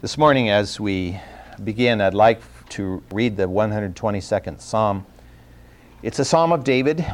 This 0.00 0.16
morning, 0.16 0.48
as 0.48 0.78
we 0.78 1.18
begin, 1.64 2.00
I'd 2.00 2.14
like 2.14 2.40
to 2.68 3.02
read 3.10 3.36
the 3.36 3.48
122nd 3.48 4.60
Psalm. 4.60 5.04
It's 6.04 6.20
a 6.20 6.24
Psalm 6.24 6.52
of 6.52 6.62
David, 6.62 7.04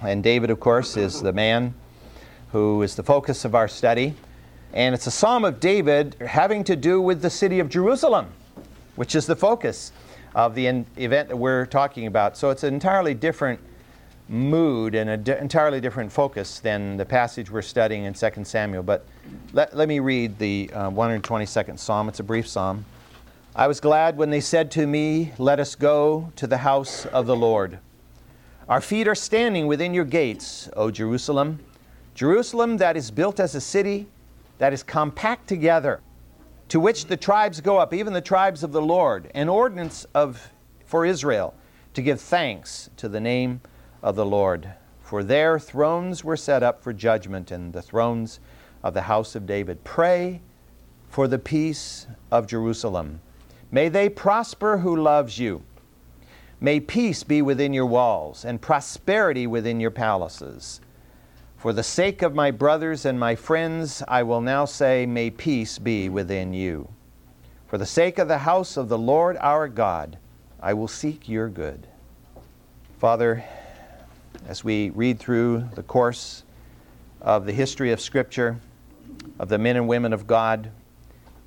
and 0.00 0.22
David, 0.22 0.48
of 0.48 0.58
course, 0.58 0.96
is 0.96 1.20
the 1.20 1.34
man 1.34 1.74
who 2.50 2.80
is 2.80 2.94
the 2.94 3.02
focus 3.02 3.44
of 3.44 3.54
our 3.54 3.68
study. 3.68 4.14
And 4.72 4.94
it's 4.94 5.06
a 5.06 5.10
Psalm 5.10 5.44
of 5.44 5.60
David 5.60 6.16
having 6.26 6.64
to 6.64 6.74
do 6.74 7.02
with 7.02 7.20
the 7.20 7.28
city 7.28 7.60
of 7.60 7.68
Jerusalem, 7.68 8.28
which 8.96 9.14
is 9.14 9.26
the 9.26 9.36
focus 9.36 9.92
of 10.34 10.54
the 10.54 10.86
event 10.96 11.28
that 11.28 11.36
we're 11.36 11.66
talking 11.66 12.06
about. 12.06 12.38
So 12.38 12.48
it's 12.48 12.64
an 12.64 12.72
entirely 12.72 13.12
different 13.12 13.60
mood 14.30 14.94
and 14.94 15.10
an 15.10 15.38
entirely 15.38 15.82
different 15.82 16.10
focus 16.10 16.60
than 16.60 16.96
the 16.96 17.04
passage 17.04 17.50
we're 17.50 17.60
studying 17.60 18.04
in 18.04 18.14
2 18.14 18.30
Samuel. 18.44 18.84
But 18.84 19.04
let, 19.52 19.76
let 19.76 19.88
me 19.88 20.00
read 20.00 20.38
the 20.38 20.70
uh, 20.72 20.90
122nd 20.90 21.78
Psalm. 21.78 22.08
It's 22.08 22.20
a 22.20 22.24
brief 22.24 22.46
psalm. 22.46 22.84
I 23.54 23.66
was 23.66 23.80
glad 23.80 24.16
when 24.16 24.30
they 24.30 24.40
said 24.40 24.70
to 24.72 24.86
me, 24.86 25.32
Let 25.36 25.60
us 25.60 25.74
go 25.74 26.32
to 26.36 26.46
the 26.46 26.58
house 26.58 27.04
of 27.06 27.26
the 27.26 27.36
Lord. 27.36 27.78
Our 28.68 28.80
feet 28.80 29.06
are 29.08 29.14
standing 29.14 29.66
within 29.66 29.92
your 29.92 30.04
gates, 30.04 30.70
O 30.74 30.90
Jerusalem. 30.90 31.58
Jerusalem 32.14 32.78
that 32.78 32.96
is 32.96 33.10
built 33.10 33.40
as 33.40 33.54
a 33.54 33.60
city 33.60 34.06
that 34.58 34.72
is 34.72 34.82
compact 34.82 35.48
together, 35.48 36.00
to 36.68 36.80
which 36.80 37.06
the 37.06 37.16
tribes 37.16 37.60
go 37.60 37.78
up, 37.78 37.92
even 37.92 38.12
the 38.12 38.20
tribes 38.20 38.62
of 38.62 38.72
the 38.72 38.80
Lord, 38.80 39.30
an 39.34 39.48
ordinance 39.48 40.06
of, 40.14 40.50
for 40.86 41.04
Israel 41.04 41.54
to 41.94 42.00
give 42.00 42.20
thanks 42.20 42.88
to 42.96 43.08
the 43.08 43.20
name 43.20 43.60
of 44.02 44.16
the 44.16 44.24
Lord. 44.24 44.72
For 45.02 45.22
there 45.22 45.58
thrones 45.58 46.24
were 46.24 46.36
set 46.36 46.62
up 46.62 46.82
for 46.82 46.92
judgment, 46.92 47.50
and 47.50 47.72
the 47.72 47.82
thrones 47.82 48.40
of 48.82 48.94
the 48.94 49.02
house 49.02 49.34
of 49.34 49.46
David. 49.46 49.84
Pray 49.84 50.40
for 51.08 51.28
the 51.28 51.38
peace 51.38 52.06
of 52.30 52.46
Jerusalem. 52.46 53.20
May 53.70 53.88
they 53.88 54.08
prosper 54.08 54.78
who 54.78 54.96
loves 54.96 55.38
you. 55.38 55.62
May 56.60 56.80
peace 56.80 57.22
be 57.22 57.42
within 57.42 57.72
your 57.72 57.86
walls, 57.86 58.44
and 58.44 58.60
prosperity 58.60 59.46
within 59.46 59.80
your 59.80 59.90
palaces. 59.90 60.80
For 61.56 61.72
the 61.72 61.82
sake 61.82 62.22
of 62.22 62.34
my 62.34 62.50
brothers 62.50 63.04
and 63.04 63.18
my 63.18 63.34
friends, 63.34 64.02
I 64.06 64.22
will 64.22 64.40
now 64.40 64.64
say, 64.64 65.06
May 65.06 65.30
peace 65.30 65.78
be 65.78 66.08
within 66.08 66.52
you. 66.52 66.88
For 67.66 67.78
the 67.78 67.86
sake 67.86 68.18
of 68.18 68.28
the 68.28 68.38
house 68.38 68.76
of 68.76 68.88
the 68.88 68.98
Lord 68.98 69.36
our 69.40 69.68
God, 69.68 70.18
I 70.60 70.74
will 70.74 70.88
seek 70.88 71.28
your 71.28 71.48
good. 71.48 71.86
Father, 72.98 73.44
as 74.46 74.62
we 74.62 74.90
read 74.90 75.18
through 75.18 75.68
the 75.74 75.82
course 75.82 76.44
of 77.20 77.46
the 77.46 77.52
history 77.52 77.92
of 77.92 78.00
Scripture, 78.00 78.60
of 79.38 79.48
the 79.48 79.58
men 79.58 79.76
and 79.76 79.88
women 79.88 80.12
of 80.12 80.26
God, 80.26 80.70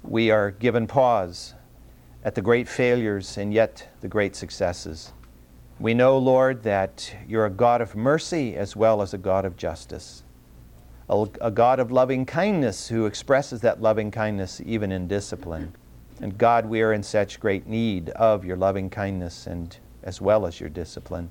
we 0.03 0.31
are 0.31 0.51
given 0.51 0.87
pause 0.87 1.53
at 2.23 2.35
the 2.35 2.41
great 2.41 2.67
failures 2.67 3.37
and 3.37 3.53
yet 3.53 3.87
the 4.01 4.07
great 4.07 4.35
successes. 4.35 5.13
We 5.79 5.93
know, 5.93 6.17
Lord, 6.17 6.63
that 6.63 7.15
you're 7.27 7.45
a 7.45 7.49
God 7.49 7.81
of 7.81 7.95
mercy 7.95 8.55
as 8.55 8.75
well 8.75 9.01
as 9.01 9.13
a 9.13 9.17
God 9.17 9.45
of 9.45 9.57
justice, 9.57 10.23
a, 11.09 11.51
God 11.51 11.79
of 11.79 11.91
loving 11.91 12.25
kindness 12.25 12.87
who 12.87 13.05
expresses 13.05 13.61
that 13.61 13.81
loving 13.81 14.09
kindness 14.09 14.61
even 14.65 14.91
in 14.91 15.07
discipline. 15.07 15.73
And 16.21 16.37
God, 16.37 16.65
we 16.65 16.81
are 16.81 16.93
in 16.93 17.03
such 17.03 17.39
great 17.39 17.67
need 17.67 18.09
of 18.11 18.45
your 18.45 18.57
loving 18.57 18.89
kindness 18.89 19.47
and 19.47 19.75
as 20.01 20.21
well 20.21 20.45
as 20.45 20.59
your 20.59 20.69
discipline. 20.69 21.29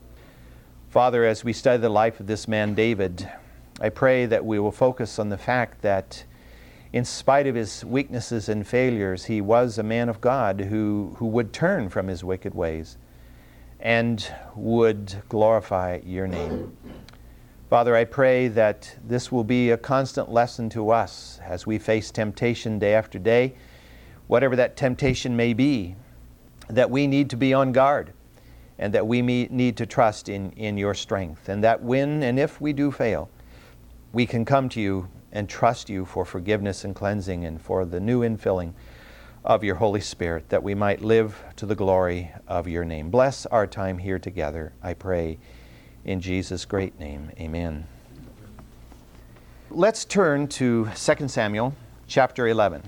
Father, 0.91 1.25
as 1.25 1.43
we 1.43 1.53
study 1.53 1.81
the 1.81 1.89
life 1.89 2.21
of 2.21 2.27
this 2.27 2.47
man, 2.47 2.75
David, 2.75 3.29
I 3.80 3.89
pray 3.89 4.27
that 4.27 4.44
we 4.44 4.61
will 4.61 4.72
focus 4.72 5.19
on 5.19 5.30
the 5.30 5.39
fact 5.39 5.83
that 5.83 6.25
in 6.92 7.05
spite 7.05 7.48
of 7.48 7.56
his 7.56 7.84
weaknesses 7.84 8.48
and 8.48 8.64
failures, 8.64 9.25
he 9.25 9.41
was 9.41 9.78
a 9.78 9.83
man 9.83 10.08
of 10.08 10.20
God 10.20 10.61
who, 10.61 11.17
who 11.19 11.27
would 11.27 11.53
turn 11.53 11.89
from 11.89 12.06
his 12.06 12.22
wicked 12.22 12.55
ways 12.55 12.97
and 13.80 14.33
would 14.55 15.22
glorify 15.28 16.00
your 16.05 16.28
name. 16.28 16.77
Father, 17.68 17.96
I 17.96 18.05
pray 18.05 18.46
that 18.46 18.96
this 19.05 19.33
will 19.33 19.42
be 19.42 19.70
a 19.70 19.77
constant 19.77 20.30
lesson 20.30 20.70
to 20.70 20.90
us 20.90 21.40
as 21.42 21.67
we 21.67 21.80
face 21.80 22.13
temptation 22.13 22.79
day 22.79 22.95
after 22.95 23.18
day, 23.18 23.55
whatever 24.29 24.55
that 24.55 24.77
temptation 24.77 25.36
may 25.36 25.52
be, 25.52 25.96
that 26.68 26.89
we 26.89 27.08
need 27.08 27.29
to 27.30 27.36
be 27.36 27.52
on 27.52 27.73
guard 27.73 28.13
and 28.79 28.95
that 28.95 29.05
we 29.05 29.20
need 29.20 29.77
to 29.77 29.86
trust 29.86 30.29
in, 30.29 30.52
in 30.52 30.79
your 30.79 30.95
strength. 30.95 31.48
And 31.48 31.64
that 31.64 31.83
when 31.83 32.23
and 32.23 32.39
if 32.39 32.61
we 32.61 32.73
do 32.73 32.92
fail, 32.92 33.29
we 34.14 34.27
can 34.27 34.45
come 34.45 34.69
to 34.69 34.80
you 34.80 35.08
and 35.33 35.48
trust 35.48 35.91
you 35.91 36.05
for 36.05 36.25
forgiveness 36.25 36.85
and 36.85 36.95
cleansing 36.95 37.45
and 37.45 37.61
for 37.61 37.85
the 37.85 37.98
new 37.98 38.20
infilling 38.20 38.73
of 39.45 39.64
your 39.64 39.75
Holy 39.75 40.01
Spirit, 40.01 40.48
that 40.51 40.63
we 40.63 40.73
might 40.73 41.02
live 41.02 41.42
to 41.57 41.67
the 41.67 41.75
glory 41.75 42.30
of 42.47 42.69
your 42.69 42.85
name. 42.85 43.11
Bless 43.11 43.45
our 43.47 43.67
time 43.67 43.98
here 43.98 44.20
together, 44.20 44.73
I 44.83 44.95
pray, 44.95 45.39
in 46.05 46.20
Jesus' 46.20 46.64
great 46.64 46.98
name. 47.01 47.33
Amen. 47.41 47.89
Let's 49.69 50.05
turn 50.05 50.46
to 50.48 50.89
2 50.95 51.29
Samuel 51.29 51.75
chapter 52.07 52.46
11. 52.46 52.83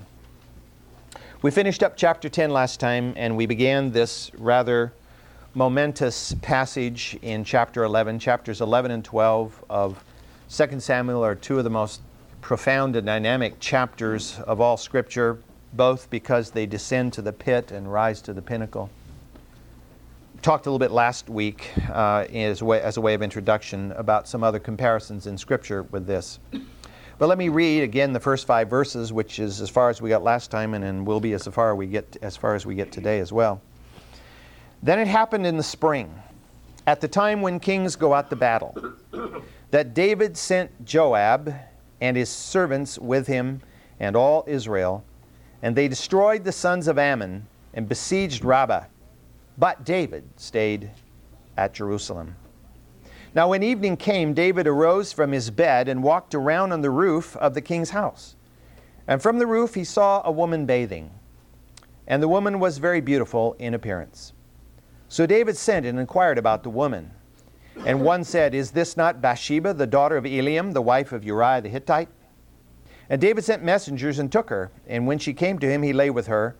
We 1.41 1.51
finished 1.51 1.83
up 1.83 1.97
chapter 1.97 2.29
10 2.29 2.51
last 2.51 2.79
time, 2.79 3.13
and 3.17 3.35
we 3.35 3.45
began 3.45 3.91
this 3.91 4.31
rather 4.37 4.93
momentous 5.53 6.33
passage 6.41 7.19
in 7.21 7.43
chapter 7.43 7.83
11. 7.83 8.17
Chapters 8.19 8.61
11 8.61 8.91
and 8.91 9.03
12 9.03 9.65
of 9.69 10.03
2 10.49 10.79
Samuel 10.79 11.25
are 11.25 11.35
two 11.35 11.57
of 11.57 11.65
the 11.65 11.69
most 11.69 12.01
profound 12.39 12.95
and 12.95 13.05
dynamic 13.05 13.59
chapters 13.59 14.39
of 14.47 14.61
all 14.61 14.77
Scripture, 14.77 15.39
both 15.73 16.09
because 16.09 16.51
they 16.51 16.65
descend 16.65 17.11
to 17.11 17.21
the 17.21 17.33
pit 17.33 17.71
and 17.71 17.91
rise 17.91 18.21
to 18.21 18.31
the 18.31 18.41
pinnacle. 18.41 18.89
Talked 20.41 20.65
a 20.65 20.69
little 20.69 20.79
bit 20.79 20.91
last 20.91 21.29
week 21.29 21.69
uh, 21.89 22.25
as, 22.33 22.61
a 22.61 22.65
way, 22.65 22.81
as 22.81 22.95
a 22.95 23.01
way 23.01 23.13
of 23.13 23.21
introduction 23.21 23.91
about 23.93 24.25
some 24.25 24.41
other 24.41 24.57
comparisons 24.57 25.27
in 25.27 25.37
Scripture 25.37 25.83
with 25.83 26.07
this. 26.07 26.39
But 27.19 27.27
let 27.27 27.37
me 27.37 27.49
read 27.49 27.83
again 27.83 28.13
the 28.13 28.19
first 28.19 28.47
five 28.47 28.69
verses, 28.69 29.11
which 29.11 29.39
is 29.39 29.59
as 29.59 29.69
far 29.69 29.89
as 29.89 30.01
we 30.01 30.09
got 30.09 30.23
last 30.23 30.49
time, 30.49 30.75
and, 30.75 30.83
and 30.85 31.05
will 31.05 31.19
be 31.19 31.33
as 31.33 31.45
far 31.45 31.75
we 31.75 31.87
get 31.87 32.15
as 32.21 32.37
far 32.37 32.55
as 32.55 32.65
we 32.65 32.73
get 32.73 32.93
today 32.93 33.19
as 33.19 33.33
well. 33.33 33.61
Then 34.81 34.97
it 34.97 35.07
happened 35.07 35.45
in 35.45 35.57
the 35.57 35.63
spring, 35.63 36.13
at 36.85 37.01
the 37.01 37.07
time 37.07 37.41
when 37.41 37.59
kings 37.59 37.97
go 37.97 38.13
out 38.13 38.29
to 38.29 38.37
battle, 38.37 38.73
that 39.71 39.93
David 39.93 40.37
sent 40.37 40.85
Joab 40.85 41.53
and 41.99 42.15
his 42.15 42.29
servants 42.29 42.97
with 42.97 43.27
him 43.27 43.61
and 43.99 44.15
all 44.15 44.43
Israel, 44.47 45.03
and 45.61 45.75
they 45.75 45.87
destroyed 45.87 46.43
the 46.43 46.51
sons 46.51 46.87
of 46.87 46.97
Ammon 46.97 47.47
and 47.73 47.89
besieged 47.89 48.43
Rabbah. 48.43 48.85
But 49.57 49.83
David 49.83 50.23
stayed 50.35 50.91
at 51.57 51.73
Jerusalem. 51.73 52.35
Now, 53.33 53.49
when 53.49 53.63
evening 53.63 53.97
came, 53.97 54.33
David 54.33 54.67
arose 54.67 55.11
from 55.11 55.31
his 55.31 55.49
bed 55.49 55.87
and 55.87 56.01
walked 56.03 56.33
around 56.33 56.71
on 56.71 56.81
the 56.81 56.89
roof 56.89 57.35
of 57.37 57.53
the 57.53 57.61
king's 57.61 57.89
house. 57.89 58.35
And 59.07 59.21
from 59.21 59.37
the 59.37 59.47
roof 59.47 59.73
he 59.73 59.83
saw 59.83 60.21
a 60.23 60.31
woman 60.31 60.65
bathing, 60.65 61.11
and 62.07 62.21
the 62.21 62.27
woman 62.27 62.59
was 62.59 62.77
very 62.77 63.01
beautiful 63.01 63.55
in 63.59 63.73
appearance. 63.73 64.33
So 65.09 65.25
David 65.25 65.57
sent 65.57 65.85
and 65.85 65.99
inquired 65.99 66.37
about 66.37 66.63
the 66.63 66.69
woman. 66.69 67.11
And 67.85 68.01
one 68.01 68.23
said, 68.23 68.53
Is 68.53 68.71
this 68.71 68.97
not 68.97 69.21
Bathsheba, 69.21 69.73
the 69.73 69.87
daughter 69.87 70.17
of 70.17 70.25
Eliam, 70.25 70.73
the 70.73 70.81
wife 70.81 71.11
of 71.11 71.23
Uriah 71.23 71.61
the 71.61 71.69
Hittite? 71.69 72.09
And 73.09 73.21
David 73.21 73.43
sent 73.43 73.63
messengers 73.63 74.19
and 74.19 74.31
took 74.31 74.49
her. 74.49 74.71
And 74.87 75.07
when 75.07 75.19
she 75.19 75.33
came 75.33 75.59
to 75.59 75.69
him, 75.69 75.83
he 75.83 75.93
lay 75.93 76.09
with 76.09 76.27
her. 76.27 76.55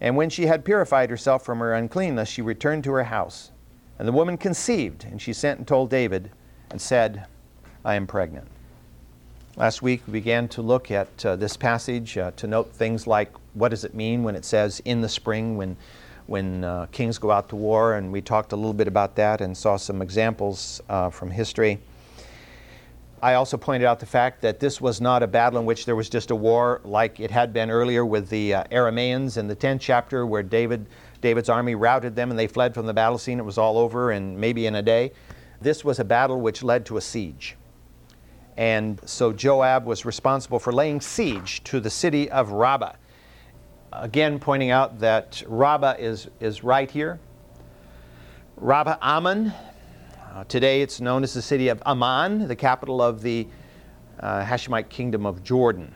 And 0.00 0.16
when 0.16 0.30
she 0.30 0.46
had 0.46 0.64
purified 0.64 1.10
herself 1.10 1.44
from 1.44 1.58
her 1.58 1.74
uncleanness, 1.74 2.28
she 2.28 2.42
returned 2.42 2.84
to 2.84 2.92
her 2.92 3.04
house. 3.04 3.52
And 3.98 4.08
the 4.08 4.12
woman 4.12 4.36
conceived, 4.36 5.04
and 5.04 5.20
she 5.20 5.32
sent 5.32 5.58
and 5.58 5.68
told 5.68 5.90
David, 5.90 6.30
and 6.70 6.80
said, 6.80 7.26
I 7.84 7.94
am 7.94 8.06
pregnant. 8.06 8.48
Last 9.56 9.82
week 9.82 10.02
we 10.06 10.14
began 10.14 10.48
to 10.48 10.62
look 10.62 10.90
at 10.90 11.26
uh, 11.26 11.36
this 11.36 11.58
passage 11.58 12.16
uh, 12.16 12.30
to 12.36 12.46
note 12.46 12.72
things 12.72 13.06
like 13.06 13.30
what 13.52 13.68
does 13.68 13.84
it 13.84 13.94
mean 13.94 14.22
when 14.22 14.34
it 14.34 14.46
says 14.46 14.80
in 14.86 15.02
the 15.02 15.08
spring, 15.08 15.58
when 15.58 15.76
when 16.32 16.64
uh, 16.64 16.86
kings 16.92 17.18
go 17.18 17.30
out 17.30 17.50
to 17.50 17.56
war, 17.56 17.96
and 17.96 18.10
we 18.10 18.22
talked 18.22 18.52
a 18.52 18.56
little 18.56 18.72
bit 18.72 18.88
about 18.88 19.14
that 19.16 19.42
and 19.42 19.54
saw 19.54 19.76
some 19.76 20.00
examples 20.00 20.80
uh, 20.88 21.10
from 21.10 21.30
history. 21.30 21.78
I 23.22 23.34
also 23.34 23.58
pointed 23.58 23.84
out 23.84 24.00
the 24.00 24.06
fact 24.06 24.40
that 24.40 24.58
this 24.58 24.80
was 24.80 24.98
not 24.98 25.22
a 25.22 25.26
battle 25.26 25.60
in 25.60 25.66
which 25.66 25.84
there 25.84 25.94
was 25.94 26.08
just 26.08 26.30
a 26.30 26.34
war 26.34 26.80
like 26.84 27.20
it 27.20 27.30
had 27.30 27.52
been 27.52 27.70
earlier 27.70 28.06
with 28.06 28.30
the 28.30 28.54
uh, 28.54 28.64
Arameans 28.72 29.36
in 29.36 29.46
the 29.46 29.54
10th 29.54 29.80
chapter, 29.80 30.24
where 30.24 30.42
David, 30.42 30.86
David's 31.20 31.50
army 31.50 31.74
routed 31.74 32.16
them 32.16 32.30
and 32.30 32.38
they 32.38 32.46
fled 32.46 32.72
from 32.72 32.86
the 32.86 32.94
battle 32.94 33.18
scene. 33.18 33.38
It 33.38 33.44
was 33.44 33.58
all 33.58 33.76
over 33.76 34.12
and 34.12 34.34
maybe 34.38 34.64
in 34.64 34.76
a 34.76 34.82
day. 34.82 35.12
This 35.60 35.84
was 35.84 36.00
a 36.00 36.04
battle 36.04 36.40
which 36.40 36.62
led 36.62 36.86
to 36.86 36.96
a 36.96 37.02
siege. 37.02 37.56
And 38.56 38.98
so 39.04 39.34
Joab 39.34 39.84
was 39.84 40.06
responsible 40.06 40.58
for 40.58 40.72
laying 40.72 41.02
siege 41.02 41.62
to 41.64 41.78
the 41.78 41.90
city 41.90 42.30
of 42.30 42.52
Rabbah 42.52 42.94
again 43.92 44.38
pointing 44.38 44.70
out 44.70 44.98
that 45.00 45.42
Rabbah 45.46 45.96
is, 45.98 46.28
is 46.40 46.64
right 46.64 46.90
here. 46.90 47.20
Rabbah 48.56 48.96
Ammon, 49.02 49.52
uh, 50.32 50.44
today 50.44 50.82
it's 50.82 51.00
known 51.00 51.22
as 51.24 51.34
the 51.34 51.42
city 51.42 51.68
of 51.68 51.82
Amman, 51.84 52.48
the 52.48 52.56
capital 52.56 53.02
of 53.02 53.22
the 53.22 53.46
uh, 54.20 54.44
Hashemite 54.44 54.88
kingdom 54.88 55.26
of 55.26 55.42
Jordan. 55.42 55.94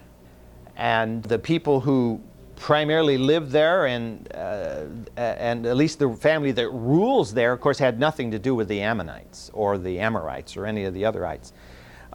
And 0.76 1.22
the 1.22 1.38
people 1.38 1.81
who 1.81 2.20
primarily 2.56 3.19
lived 3.19 3.50
there, 3.50 3.87
and, 3.87 4.28
uh, 4.34 4.84
and 5.16 5.66
at 5.66 5.76
least 5.76 5.99
the 5.99 6.10
family 6.14 6.52
that 6.52 6.69
rules 6.70 7.32
there, 7.32 7.52
of 7.52 7.60
course, 7.60 7.78
had 7.78 8.00
nothing 8.00 8.31
to 8.31 8.38
do 8.38 8.54
with 8.54 8.69
the 8.69 8.81
Ammonites 8.81 9.50
or 9.52 9.78
the 9.78 9.99
Amorites 10.00 10.56
or 10.56 10.66
any 10.66 10.84
of 10.84 10.94
the 10.94 11.02
otherites. 11.02 11.52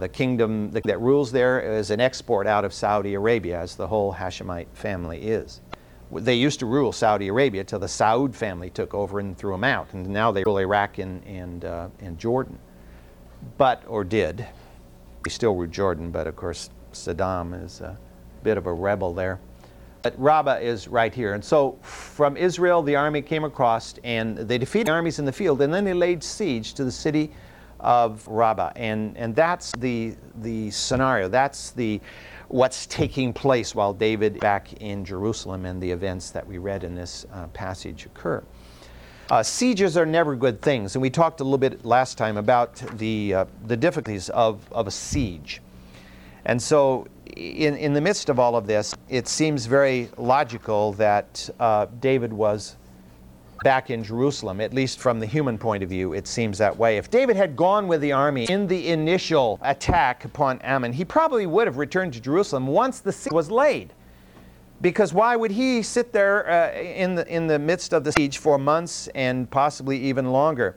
The 0.01 0.09
kingdom 0.09 0.71
that 0.71 0.99
rules 0.99 1.31
there 1.31 1.59
is 1.59 1.91
an 1.91 1.99
export 1.99 2.47
out 2.47 2.65
of 2.65 2.73
Saudi 2.73 3.13
Arabia, 3.13 3.59
as 3.59 3.75
the 3.75 3.87
whole 3.87 4.11
Hashemite 4.11 4.65
family 4.73 5.21
is. 5.21 5.61
They 6.11 6.33
used 6.33 6.59
to 6.61 6.65
rule 6.65 6.91
Saudi 6.91 7.27
Arabia 7.27 7.63
till 7.63 7.77
the 7.77 7.85
Saud 7.85 8.33
family 8.33 8.71
took 8.71 8.95
over 8.95 9.19
and 9.19 9.37
threw 9.37 9.51
them 9.51 9.63
out, 9.63 9.93
and 9.93 10.07
now 10.07 10.31
they 10.31 10.43
rule 10.43 10.57
Iraq 10.57 10.97
and, 10.97 11.23
and, 11.27 11.65
uh, 11.65 11.89
and 11.99 12.17
Jordan. 12.17 12.57
But, 13.59 13.83
or 13.87 14.03
did. 14.03 14.43
They 15.23 15.29
still 15.29 15.53
rule 15.53 15.67
Jordan, 15.67 16.09
but 16.09 16.25
of 16.25 16.35
course, 16.35 16.71
Saddam 16.93 17.63
is 17.63 17.79
a 17.81 17.95
bit 18.41 18.57
of 18.57 18.65
a 18.65 18.73
rebel 18.73 19.13
there. 19.13 19.39
But 20.01 20.19
Rabbah 20.19 20.61
is 20.61 20.87
right 20.87 21.13
here. 21.13 21.35
And 21.35 21.45
so 21.45 21.77
from 21.83 22.37
Israel, 22.37 22.81
the 22.81 22.95
army 22.95 23.21
came 23.21 23.43
across 23.43 23.93
and 24.03 24.35
they 24.35 24.57
defeated 24.57 24.89
armies 24.89 25.19
in 25.19 25.25
the 25.25 25.31
field, 25.31 25.61
and 25.61 25.71
then 25.71 25.85
they 25.85 25.93
laid 25.93 26.23
siege 26.23 26.73
to 26.73 26.83
the 26.83 26.91
city 26.91 27.31
of 27.81 28.27
Rabbah. 28.27 28.71
And, 28.75 29.17
and 29.17 29.35
that's 29.35 29.71
the, 29.73 30.15
the 30.41 30.71
scenario. 30.71 31.27
That's 31.27 31.71
the, 31.71 31.99
what's 32.47 32.85
taking 32.87 33.33
place 33.33 33.75
while 33.75 33.93
David 33.93 34.39
back 34.39 34.73
in 34.81 35.03
Jerusalem 35.05 35.65
and 35.65 35.81
the 35.81 35.91
events 35.91 36.31
that 36.31 36.45
we 36.45 36.57
read 36.57 36.83
in 36.83 36.95
this 36.95 37.25
uh, 37.33 37.47
passage 37.47 38.05
occur. 38.05 38.43
Uh, 39.29 39.41
sieges 39.41 39.95
are 39.95 40.05
never 40.05 40.35
good 40.35 40.61
things, 40.61 40.95
and 40.95 41.01
we 41.01 41.09
talked 41.09 41.39
a 41.39 41.43
little 41.43 41.57
bit 41.57 41.85
last 41.85 42.17
time 42.17 42.35
about 42.35 42.75
the, 42.97 43.33
uh, 43.33 43.45
the 43.65 43.77
difficulties 43.77 44.29
of, 44.29 44.61
of 44.73 44.87
a 44.87 44.91
siege. 44.91 45.61
And 46.43 46.61
so 46.61 47.07
in, 47.37 47.77
in 47.77 47.93
the 47.93 48.01
midst 48.01 48.29
of 48.29 48.39
all 48.39 48.55
of 48.55 48.67
this, 48.67 48.93
it 49.09 49.27
seems 49.27 49.65
very 49.65 50.09
logical 50.17 50.93
that 50.93 51.49
uh, 51.59 51.85
David 51.99 52.33
was 52.33 52.75
back 53.63 53.89
in 53.89 54.03
Jerusalem, 54.03 54.59
at 54.59 54.73
least 54.73 54.99
from 54.99 55.19
the 55.19 55.25
human 55.25 55.57
point 55.57 55.83
of 55.83 55.89
view, 55.89 56.13
it 56.13 56.27
seems 56.27 56.57
that 56.57 56.75
way. 56.75 56.97
If 56.97 57.09
David 57.09 57.35
had 57.35 57.55
gone 57.55 57.87
with 57.87 58.01
the 58.01 58.11
army 58.11 58.45
in 58.45 58.67
the 58.67 58.89
initial 58.89 59.59
attack 59.61 60.25
upon 60.25 60.59
Ammon, 60.61 60.93
he 60.93 61.05
probably 61.05 61.45
would 61.45 61.67
have 61.67 61.77
returned 61.77 62.13
to 62.13 62.19
Jerusalem 62.19 62.67
once 62.67 62.99
the 62.99 63.11
siege 63.11 63.33
was 63.33 63.51
laid. 63.51 63.93
Because 64.81 65.13
why 65.13 65.35
would 65.35 65.51
he 65.51 65.83
sit 65.83 66.11
there 66.11 66.49
uh, 66.49 66.73
in, 66.73 67.13
the, 67.13 67.27
in 67.27 67.45
the 67.45 67.59
midst 67.59 67.93
of 67.93 68.03
the 68.03 68.11
siege 68.11 68.39
for 68.39 68.57
months 68.57 69.07
and 69.09 69.49
possibly 69.51 69.97
even 69.99 70.31
longer? 70.31 70.75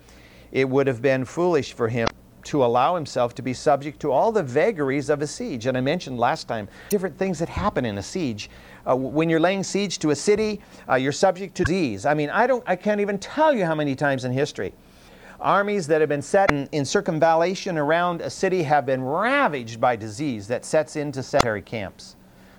It 0.53 0.69
would 0.69 0.87
have 0.87 1.01
been 1.01 1.25
foolish 1.25 1.73
for 1.73 1.89
him 1.89 2.07
to 2.45 2.63
allow 2.63 2.95
himself 2.95 3.35
to 3.35 3.43
be 3.43 3.55
subject 3.55 3.99
to 4.01 4.13
all 4.13 4.31
the 4.31 4.43
vagaries 4.43 5.09
of 5.09 5.23
a 5.23 5.27
siege. 5.27 5.65
And 5.65 5.79
I 5.79 5.81
mentioned 5.81 6.19
last 6.19 6.47
time 6.47 6.69
different 6.91 7.17
things 7.17 7.39
that 7.39 7.49
happen 7.49 7.87
in 7.87 7.97
a 7.97 8.03
siege. 8.03 8.51
Uh, 8.87 8.97
when 8.97 9.31
you're 9.31 9.41
laying 9.41 9.63
siege 9.63 9.99
to 9.99 10.11
a 10.11 10.17
city, 10.17 10.61
uh, 10.89 10.95
you're 10.95 11.13
subject 11.13 11.55
to 11.57 11.65
disease. 11.65 12.05
I 12.07 12.15
mean, 12.15 12.31
I, 12.31 12.47
don't, 12.47 12.63
I 12.67 12.77
can't 12.77 13.01
even 13.01 13.19
tell 13.19 13.55
you 13.55 13.65
how 13.65 13.75
many 13.75 13.95
times 13.95 14.25
in 14.25 14.33
history 14.33 14.73
armies 15.41 15.87
that 15.87 16.01
have 16.01 16.09
been 16.09 16.23
set 16.23 16.51
in, 16.51 16.69
in 16.73 16.85
circumvallation 16.85 17.77
around 17.77 18.23
a 18.23 18.31
city 18.31 18.63
have 18.63 18.87
been 18.87 19.03
ravaged 19.03 19.81
by 19.81 19.95
disease 19.95 20.49
that 20.49 20.65
sets 20.65 20.97
into 20.97 21.23
cemetery 21.23 21.61
camps 21.61 22.17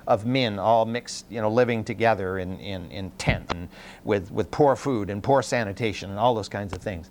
of 0.08 0.26
men 0.26 0.60
all 0.60 0.86
mixed, 0.86 1.26
you 1.32 1.42
know, 1.42 1.50
living 1.50 1.84
together 1.84 2.38
in, 2.38 2.60
in, 2.60 2.90
in 2.92 3.10
tents 3.12 3.52
and 3.54 3.68
with, 4.04 4.32
with 4.32 4.52
poor 4.52 4.76
food 4.76 5.10
and 5.10 5.24
poor 5.24 5.42
sanitation 5.42 6.12
and 6.12 6.20
all 6.20 6.36
those 6.36 6.50
kinds 6.50 6.74
of 6.74 6.82
things 6.82 7.10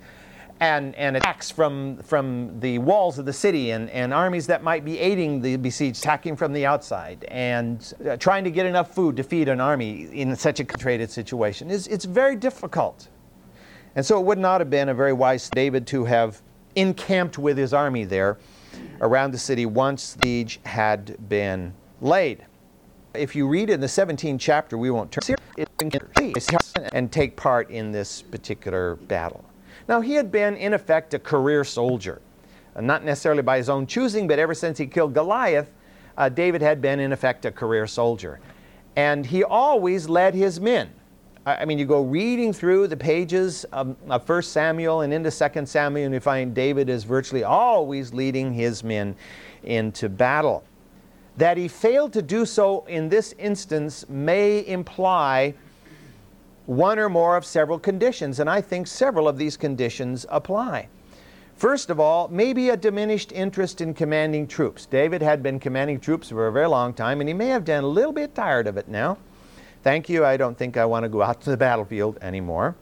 and, 0.64 0.94
and 0.94 1.16
attacks 1.16 1.50
from, 1.50 1.98
from 1.98 2.58
the 2.60 2.78
walls 2.78 3.18
of 3.18 3.26
the 3.26 3.32
city 3.32 3.72
and, 3.72 3.90
and 3.90 4.14
armies 4.14 4.46
that 4.46 4.62
might 4.62 4.82
be 4.82 4.98
aiding 4.98 5.42
the 5.42 5.56
besieged, 5.56 5.98
attacking 5.98 6.36
from 6.36 6.54
the 6.54 6.64
outside, 6.64 7.24
and 7.28 7.92
uh, 8.08 8.16
trying 8.16 8.44
to 8.44 8.50
get 8.50 8.64
enough 8.64 8.94
food 8.94 9.14
to 9.16 9.22
feed 9.22 9.48
an 9.48 9.60
army 9.60 10.04
in 10.12 10.34
such 10.34 10.60
a 10.60 10.64
concentrated 10.64 11.10
situation 11.10 11.70
is 11.70 11.86
it's 11.88 12.06
very 12.06 12.34
difficult. 12.34 13.08
And 13.94 14.04
so 14.04 14.18
it 14.18 14.24
would 14.24 14.38
not 14.38 14.62
have 14.62 14.70
been 14.70 14.88
a 14.88 14.94
very 14.94 15.12
wise 15.12 15.50
David 15.50 15.86
to 15.88 16.06
have 16.06 16.40
encamped 16.76 17.36
with 17.38 17.58
his 17.58 17.74
army 17.74 18.04
there 18.04 18.38
around 19.02 19.32
the 19.32 19.38
city 19.38 19.66
once 19.66 20.14
the 20.14 20.26
siege 20.26 20.60
had 20.64 21.28
been 21.28 21.74
laid. 22.00 22.44
If 23.12 23.36
you 23.36 23.46
read 23.46 23.68
in 23.68 23.80
the 23.80 23.86
17th 23.86 24.40
chapter, 24.40 24.78
we 24.78 24.90
won't 24.90 25.12
turn 25.12 25.36
and 26.92 27.12
take 27.12 27.36
part 27.36 27.70
in 27.70 27.92
this 27.92 28.22
particular 28.22 28.96
battle. 28.96 29.44
Now, 29.88 30.00
he 30.00 30.14
had 30.14 30.32
been, 30.32 30.56
in 30.56 30.74
effect, 30.74 31.14
a 31.14 31.18
career 31.18 31.64
soldier. 31.64 32.20
Uh, 32.74 32.80
not 32.80 33.04
necessarily 33.04 33.42
by 33.42 33.58
his 33.58 33.68
own 33.68 33.86
choosing, 33.86 34.26
but 34.26 34.38
ever 34.38 34.54
since 34.54 34.78
he 34.78 34.86
killed 34.86 35.14
Goliath, 35.14 35.70
uh, 36.16 36.28
David 36.28 36.62
had 36.62 36.80
been, 36.80 37.00
in 37.00 37.12
effect, 37.12 37.44
a 37.44 37.50
career 37.50 37.86
soldier. 37.86 38.40
And 38.96 39.26
he 39.26 39.44
always 39.44 40.08
led 40.08 40.34
his 40.34 40.60
men. 40.60 40.90
I 41.46 41.66
mean, 41.66 41.78
you 41.78 41.84
go 41.84 42.00
reading 42.00 42.54
through 42.54 42.86
the 42.88 42.96
pages 42.96 43.64
of, 43.64 43.96
of 44.08 44.26
1 44.26 44.42
Samuel 44.42 45.02
and 45.02 45.12
into 45.12 45.30
2 45.30 45.66
Samuel, 45.66 46.06
and 46.06 46.14
you 46.14 46.20
find 46.20 46.54
David 46.54 46.88
is 46.88 47.04
virtually 47.04 47.44
always 47.44 48.14
leading 48.14 48.54
his 48.54 48.82
men 48.82 49.14
into 49.62 50.08
battle. 50.08 50.64
That 51.36 51.58
he 51.58 51.68
failed 51.68 52.14
to 52.14 52.22
do 52.22 52.46
so 52.46 52.86
in 52.86 53.10
this 53.10 53.34
instance 53.38 54.08
may 54.08 54.66
imply 54.66 55.54
one 56.66 56.98
or 56.98 57.08
more 57.08 57.36
of 57.36 57.44
several 57.44 57.78
conditions, 57.78 58.40
and 58.40 58.48
I 58.48 58.60
think 58.60 58.86
several 58.86 59.28
of 59.28 59.36
these 59.36 59.56
conditions 59.56 60.24
apply. 60.28 60.88
First 61.54 61.88
of 61.88 62.00
all, 62.00 62.28
maybe 62.28 62.70
a 62.70 62.76
diminished 62.76 63.30
interest 63.30 63.80
in 63.80 63.94
commanding 63.94 64.46
troops. 64.46 64.86
David 64.86 65.22
had 65.22 65.42
been 65.42 65.60
commanding 65.60 66.00
troops 66.00 66.30
for 66.30 66.48
a 66.48 66.52
very 66.52 66.66
long 66.66 66.92
time, 66.92 67.20
and 67.20 67.28
he 67.28 67.34
may 67.34 67.48
have 67.48 67.64
been 67.64 67.84
a 67.84 67.88
little 67.88 68.12
bit 68.12 68.34
tired 68.34 68.66
of 68.66 68.76
it 68.76 68.88
now. 68.88 69.18
Thank 69.82 70.08
you, 70.08 70.24
I 70.24 70.36
don't 70.36 70.56
think 70.56 70.76
I 70.76 70.84
want 70.84 71.04
to 71.04 71.08
go 71.08 71.22
out 71.22 71.42
to 71.42 71.50
the 71.50 71.56
battlefield 71.56 72.18
anymore. 72.22 72.74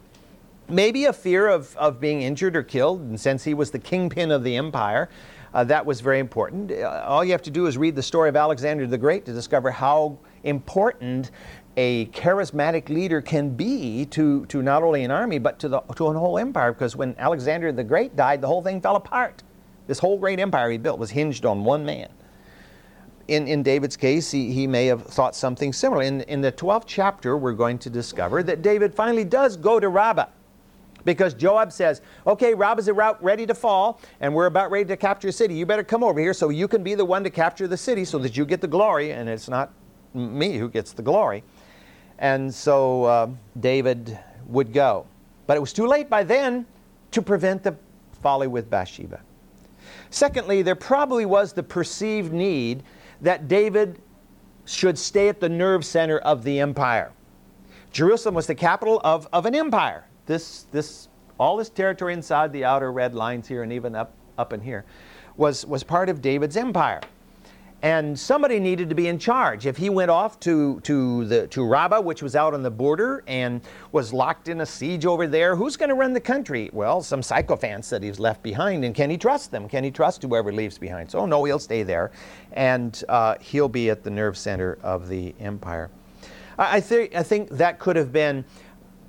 Maybe 0.69 1.05
a 1.05 1.13
fear 1.13 1.49
of, 1.49 1.77
of 1.77 2.01
being 2.01 2.23
injured 2.23 2.57
or 2.57 2.63
killed, 2.63 3.01
and 3.01 3.21
since 3.21 3.45
he 3.45 3.53
was 3.53 3.73
the 3.73 3.79
kingpin 3.79 4.31
of 4.31 4.45
the 4.45 4.57
empire, 4.57 5.11
uh, 5.53 5.65
that 5.65 5.85
was 5.85 6.01
very 6.01 6.19
important. 6.19 6.73
Uh, 6.73 7.05
all 7.07 7.25
you 7.25 7.33
have 7.33 7.43
to 7.43 7.51
do 7.51 7.67
is 7.67 7.77
read 7.77 7.95
the 7.95 8.03
story 8.03 8.29
of 8.29 8.37
Alexander 8.37 8.87
the 8.87 8.97
Great 8.97 9.27
to 9.27 9.33
discover 9.33 9.71
how 9.71 10.17
important 10.45 11.31
a 11.77 12.07
charismatic 12.07 12.89
leader 12.89 13.23
can 13.23 13.51
be 13.51 14.05
to, 14.07 14.45
to 14.47 14.63
not 14.63 14.83
only 14.83 15.05
an 15.05 15.11
army 15.11 15.39
but 15.39 15.59
to, 15.61 15.69
the, 15.69 15.81
to 15.97 16.07
a 16.07 16.13
whole 16.13 16.39
empire 16.39 16.73
because 16.73 16.97
when 16.97 17.15
Alexander 17.19 17.73
the 17.73 17.85
Great 17.85 18.15
died, 18.15 18.41
the 18.41 18.47
whole 18.47 18.63
thing 18.63 18.81
fell 18.81 18.97
apart. 18.97 19.43
This 19.87 19.99
whole 19.99 20.19
great 20.19 20.39
empire 20.39 20.71
he 20.71 20.79
built 20.79 20.99
was 20.99 21.11
hinged 21.11 21.47
on 21.47 21.65
one 21.65 21.85
man. 21.85 22.09
In, 23.29 23.47
in 23.49 23.63
David's 23.63 23.97
case, 23.97 24.31
he, 24.31 24.53
he 24.53 24.67
may 24.67 24.87
have 24.87 25.07
thought 25.07 25.35
something 25.35 25.73
similar. 25.73 26.03
In, 26.03 26.23
in 26.23 26.41
the 26.41 26.53
12th 26.53 26.85
chapter, 26.87 27.37
we're 27.37 27.53
going 27.53 27.79
to 27.79 27.91
discover 27.91 28.43
that 28.43 28.63
David 28.63 28.95
finally 28.95 29.25
does 29.25 29.57
go 29.57 29.81
to 29.81 29.89
Rabbah 29.89 30.27
because 31.05 31.35
Joab 31.35 31.73
says, 31.73 32.03
Okay, 32.27 32.55
Rabbah's 32.55 32.89
about 32.89 33.23
ready 33.23 33.47
to 33.47 33.55
fall, 33.55 34.01
and 34.21 34.35
we're 34.35 34.47
about 34.47 34.71
ready 34.71 34.85
to 34.87 34.97
capture 34.97 35.29
a 35.29 35.33
city. 35.33 35.55
You 35.55 35.67
better 35.67 35.85
come 35.85 36.05
over 36.05 36.21
here 36.21 36.35
so 36.35 36.51
you 36.51 36.69
can 36.69 36.83
be 36.83 36.95
the 36.95 37.05
one 37.05 37.25
to 37.25 37.31
capture 37.31 37.67
the 37.67 37.77
city 37.77 38.05
so 38.05 38.19
that 38.19 38.37
you 38.37 38.45
get 38.45 38.61
the 38.61 38.69
glory, 38.69 39.13
and 39.13 39.29
it's 39.29 39.49
not 39.49 39.73
me 40.15 40.59
who 40.59 40.69
gets 40.69 40.93
the 40.93 41.03
glory. 41.03 41.43
And 42.23 42.55
so 42.55 43.05
uh, 43.05 43.31
David 43.59 44.17
would 44.47 44.73
go. 44.73 45.07
But 45.49 45.57
it 45.57 45.61
was 45.61 45.73
too 45.73 45.89
late 45.89 46.09
by 46.09 46.23
then 46.23 46.65
to 47.11 47.21
prevent 47.21 47.65
the 47.65 47.77
folly 48.23 48.47
with 48.47 48.71
Bathsheba. 48.71 49.21
Secondly, 50.09 50.63
there 50.63 50.77
probably 50.77 51.27
was 51.27 51.53
the 51.53 51.65
perceived 51.65 52.33
need 52.33 52.85
that 53.23 53.49
David 53.49 54.01
should 54.67 54.97
stay 54.97 55.29
at 55.29 55.41
the 55.41 55.49
nerve 55.49 55.85
center 55.85 56.19
of 56.19 56.45
the 56.45 56.61
empire. 56.61 57.13
Jerusalem 57.91 58.37
was 58.37 58.47
the 58.47 58.55
capital 58.55 59.01
of, 59.03 59.27
of 59.33 59.45
an 59.45 59.57
empire. 59.57 60.07
This, 60.27 60.67
this, 60.71 61.09
all 61.41 61.57
this 61.57 61.71
territory 61.71 62.15
inside 62.15 62.53
the 62.53 62.65
outer 62.65 62.93
red 62.93 63.15
lines 63.17 63.49
here 63.49 63.65
and 63.65 63.73
even 63.73 63.97
up, 63.97 64.15
up 64.39 64.53
in 64.53 64.61
here 64.61 64.85
was, 65.37 65.67
was 65.67 65.83
part 65.83 66.09
of 66.09 66.23
David's 66.23 66.57
empire 66.57 67.01
and 67.83 68.19
somebody 68.19 68.61
needed 68.61 68.89
to 68.89 68.95
be 68.95 69.09
in 69.09 69.19
charge. 69.19 69.67
If 69.67 69.77
he 69.77 69.91
went 69.91 70.11
off 70.11 70.39
to, 70.41 70.79
to, 70.81 71.25
the, 71.25 71.47
to 71.49 71.65
Rabbah, 71.65 72.01
which 72.01 72.23
was 72.23 72.37
out 72.37 72.55
on 72.55 72.63
the 72.63 72.71
border, 72.71 73.25
and 73.27 73.61
was 73.91 74.13
locked 74.13 74.47
in 74.47 74.61
a 74.61 74.67
siege 74.67 75.05
over 75.05 75.27
there, 75.27 75.57
who's 75.57 75.77
going 75.77 75.89
to 75.89 75.97
run 75.97 76.13
the 76.13 76.21
country? 76.21 76.71
Well, 76.73 77.03
some 77.03 77.23
sycophants 77.23 77.91
that 77.91 78.03
he's 78.03 78.21
left 78.21 78.43
behind, 78.43 78.85
and 78.85 78.95
can 78.95 79.11
he 79.11 79.19
trust 79.19 79.51
them? 79.51 79.69
Can 79.69 79.83
he 79.83 79.91
trust 79.91 80.23
whoever 80.23 80.53
leaves 80.53 80.79
behind? 80.79 81.11
So, 81.11 81.27
no, 81.27 81.43
he'll 81.43 81.59
stay 81.59 81.83
there, 81.83 82.13
and 82.53 83.03
uh, 83.09 83.35
he'll 83.41 83.69
be 83.69 83.91
at 83.91 84.05
the 84.05 84.11
nerve 84.11 84.39
center 84.39 84.79
of 84.83 85.09
the 85.09 85.35
empire. 85.41 85.91
I, 86.59 86.81
th- 86.81 87.13
I 87.15 87.25
think 87.25 87.49
that 87.51 87.81
could 87.81 87.97
have 87.97 88.13
been 88.13 88.45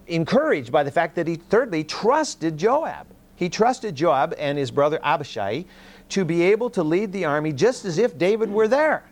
encouraged 0.07 0.71
by 0.71 0.81
the 0.81 0.91
fact 0.91 1.15
that 1.15 1.27
he, 1.27 1.35
thirdly, 1.35 1.83
trusted 1.83 2.57
Joab. 2.57 3.05
He 3.35 3.49
trusted 3.49 3.95
Joab 3.95 4.33
and 4.37 4.57
his 4.57 4.71
brother 4.71 4.99
Abishai 5.03 5.65
to 6.09 6.25
be 6.25 6.43
able 6.43 6.69
to 6.71 6.83
lead 6.83 7.11
the 7.11 7.25
army 7.25 7.53
just 7.53 7.85
as 7.85 7.97
if 7.97 8.17
David 8.17 8.49
were 8.49 8.67
there. 8.67 9.03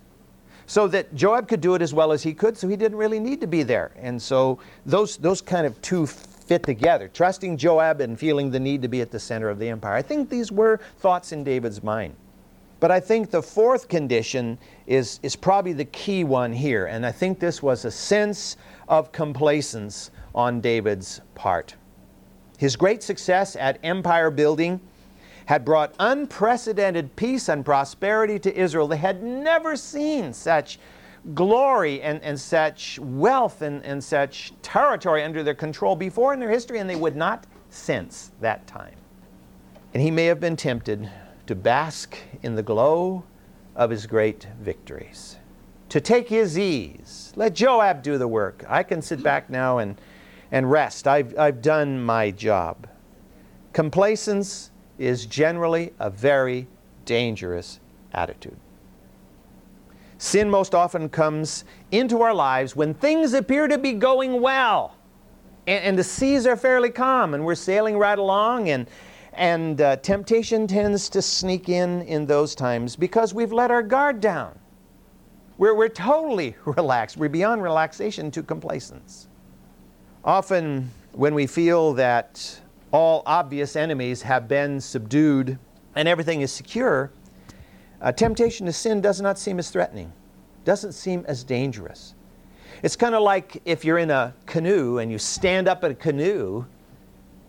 So 0.65 0.87
that 0.87 1.13
Joab 1.15 1.47
could 1.47 1.59
do 1.59 1.75
it 1.75 1.81
as 1.81 1.93
well 1.93 2.11
as 2.11 2.23
he 2.23 2.33
could, 2.33 2.57
so 2.57 2.67
he 2.67 2.75
didn't 2.75 2.97
really 2.97 3.19
need 3.19 3.41
to 3.41 3.47
be 3.47 3.63
there. 3.63 3.91
And 3.97 4.21
so 4.21 4.59
those, 4.85 5.17
those 5.17 5.41
kind 5.41 5.65
of 5.65 5.81
two 5.81 6.05
fit 6.05 6.63
together, 6.63 7.09
trusting 7.09 7.57
Joab 7.57 8.01
and 8.01 8.17
feeling 8.17 8.51
the 8.51 8.59
need 8.59 8.81
to 8.81 8.87
be 8.87 9.01
at 9.01 9.11
the 9.11 9.19
center 9.19 9.49
of 9.49 9.59
the 9.59 9.67
empire. 9.69 9.93
I 9.93 10.01
think 10.01 10.29
these 10.29 10.51
were 10.51 10.79
thoughts 10.99 11.31
in 11.31 11.43
David's 11.43 11.83
mind. 11.83 12.15
But 12.81 12.89
I 12.89 12.99
think 12.99 13.29
the 13.29 13.43
fourth 13.43 13.87
condition 13.87 14.57
is, 14.87 15.19
is 15.21 15.35
probably 15.35 15.73
the 15.73 15.85
key 15.85 16.23
one 16.23 16.51
here, 16.51 16.87
and 16.87 17.05
I 17.05 17.11
think 17.11 17.39
this 17.39 17.61
was 17.61 17.85
a 17.85 17.91
sense 17.91 18.57
of 18.87 19.11
complacence 19.11 20.09
on 20.33 20.61
David's 20.61 21.21
part. 21.35 21.75
His 22.57 22.75
great 22.75 23.03
success 23.03 23.55
at 23.55 23.77
empire 23.83 24.31
building 24.31 24.81
had 25.51 25.65
brought 25.65 25.93
unprecedented 25.99 27.13
peace 27.17 27.49
and 27.49 27.65
prosperity 27.65 28.39
to 28.39 28.57
Israel. 28.57 28.87
They 28.87 28.95
had 28.95 29.21
never 29.21 29.75
seen 29.75 30.31
such 30.31 30.79
glory 31.35 32.01
and, 32.01 32.23
and 32.23 32.39
such 32.39 32.97
wealth 32.99 33.61
and, 33.61 33.83
and 33.83 34.01
such 34.01 34.53
territory 34.61 35.25
under 35.25 35.43
their 35.43 35.53
control 35.53 35.97
before 35.97 36.33
in 36.33 36.39
their 36.39 36.49
history, 36.49 36.79
and 36.79 36.89
they 36.89 36.95
would 36.95 37.17
not 37.17 37.47
since 37.69 38.31
that 38.39 38.65
time. 38.65 38.95
And 39.93 40.01
he 40.01 40.09
may 40.09 40.23
have 40.27 40.39
been 40.39 40.55
tempted 40.55 41.09
to 41.47 41.53
bask 41.53 42.17
in 42.43 42.55
the 42.55 42.63
glow 42.63 43.25
of 43.75 43.89
his 43.89 44.05
great 44.05 44.47
victories, 44.61 45.35
to 45.89 45.99
take 45.99 46.29
his 46.29 46.57
ease. 46.57 47.33
Let 47.35 47.55
Joab 47.55 48.03
do 48.03 48.17
the 48.17 48.25
work. 48.25 48.63
I 48.69 48.83
can 48.83 49.01
sit 49.01 49.21
back 49.21 49.49
now 49.49 49.79
and, 49.79 49.99
and 50.49 50.71
rest. 50.71 51.09
I've, 51.09 51.37
I've 51.37 51.61
done 51.61 52.01
my 52.01 52.31
job. 52.31 52.87
Complacence 53.73 54.71
is 55.01 55.25
generally 55.25 55.91
a 55.99 56.09
very 56.09 56.67
dangerous 57.05 57.79
attitude. 58.13 58.57
Sin 60.19 60.49
most 60.49 60.75
often 60.75 61.09
comes 61.09 61.65
into 61.91 62.21
our 62.21 62.33
lives 62.33 62.75
when 62.75 62.93
things 62.93 63.33
appear 63.33 63.67
to 63.67 63.79
be 63.79 63.93
going 63.93 64.39
well 64.41 64.95
and, 65.65 65.83
and 65.83 65.97
the 65.97 66.03
seas 66.03 66.45
are 66.45 66.55
fairly 66.55 66.91
calm 66.91 67.33
and 67.33 67.43
we're 67.43 67.55
sailing 67.55 67.97
right 67.97 68.19
along 68.19 68.69
and, 68.69 68.87
and 69.33 69.81
uh, 69.81 69.95
temptation 69.97 70.67
tends 70.67 71.09
to 71.09 71.21
sneak 71.21 71.69
in 71.69 72.03
in 72.03 72.27
those 72.27 72.53
times 72.53 72.95
because 72.95 73.33
we've 73.33 73.51
let 73.51 73.71
our 73.71 73.81
guard 73.81 74.21
down. 74.21 74.57
We're, 75.57 75.73
we're 75.73 75.89
totally 75.89 76.55
relaxed. 76.65 77.17
We're 77.17 77.29
beyond 77.29 77.63
relaxation 77.63 78.29
to 78.31 78.43
complacence. 78.43 79.27
Often, 80.23 80.91
when 81.13 81.33
we 81.33 81.47
feel 81.47 81.93
that 81.93 82.61
all 82.91 83.23
obvious 83.25 83.75
enemies 83.75 84.21
have 84.21 84.47
been 84.47 84.79
subdued 84.79 85.57
and 85.95 86.07
everything 86.07 86.41
is 86.41 86.51
secure, 86.51 87.11
uh, 88.01 88.11
temptation 88.11 88.65
to 88.65 88.73
sin 88.73 89.01
does 89.01 89.21
not 89.21 89.37
seem 89.37 89.59
as 89.59 89.69
threatening, 89.69 90.11
doesn't 90.65 90.93
seem 90.93 91.23
as 91.27 91.43
dangerous. 91.43 92.15
It's 92.83 92.95
kind 92.95 93.13
of 93.13 93.21
like 93.21 93.61
if 93.65 93.85
you're 93.85 93.99
in 93.99 94.09
a 94.09 94.33
canoe 94.45 94.97
and 94.97 95.11
you 95.11 95.19
stand 95.19 95.67
up 95.67 95.83
in 95.83 95.91
a 95.91 95.95
canoe 95.95 96.65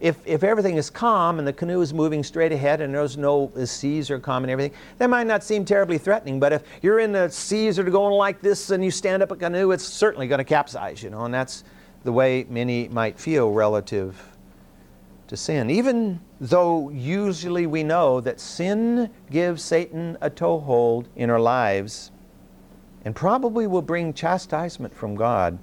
if, 0.02 0.16
if 0.26 0.42
everything 0.42 0.76
is 0.76 0.90
calm 0.90 1.38
and 1.38 1.46
the 1.46 1.52
canoe 1.52 1.80
is 1.80 1.94
moving 1.94 2.25
straight 2.25 2.50
ahead 2.50 2.80
and 2.80 2.92
there's 2.92 3.16
no 3.16 3.52
the 3.54 3.66
seas 3.66 4.11
are 4.11 4.18
calm 4.18 4.42
and 4.42 4.50
everything, 4.50 4.76
that 4.99 5.08
might 5.08 5.28
not 5.28 5.44
seem 5.44 5.64
terribly 5.64 5.96
threatening. 5.96 6.40
But 6.40 6.52
if 6.52 6.64
you're 6.82 6.99
in 6.99 7.12
the 7.12 7.28
seas 7.28 7.76
that 7.76 7.87
are 7.87 7.90
going 7.90 8.14
like 8.14 8.40
this 8.40 8.70
and 8.70 8.84
you 8.84 8.90
stand 8.90 9.22
up 9.22 9.30
a 9.30 9.37
canoe, 9.37 9.70
it's 9.70 9.84
certainly 9.84 10.26
going 10.26 10.38
to 10.38 10.44
capsize, 10.44 11.04
you 11.04 11.11
know, 11.11 11.25
and 11.25 11.32
that's 11.32 11.62
the 12.02 12.11
way 12.11 12.44
many 12.50 12.88
might 12.88 13.16
feel 13.16 13.52
relative 13.52 14.20
to 15.29 15.37
sin. 15.37 15.71
Even 15.71 16.21
though 16.41 16.91
usually 16.91 17.67
we 17.67 17.83
know 17.83 18.21
that 18.21 18.41
sin 18.41 19.11
gives 19.31 19.62
Satan 19.62 20.17
a 20.21 20.31
toehold 20.31 21.09
in 21.17 21.31
our 21.31 21.41
lives 21.41 22.11
and 23.05 23.14
probably 23.14 23.67
will 23.67 23.83
bring 23.83 24.12
chastisement 24.12 24.95
from 24.95 25.14
God 25.14 25.59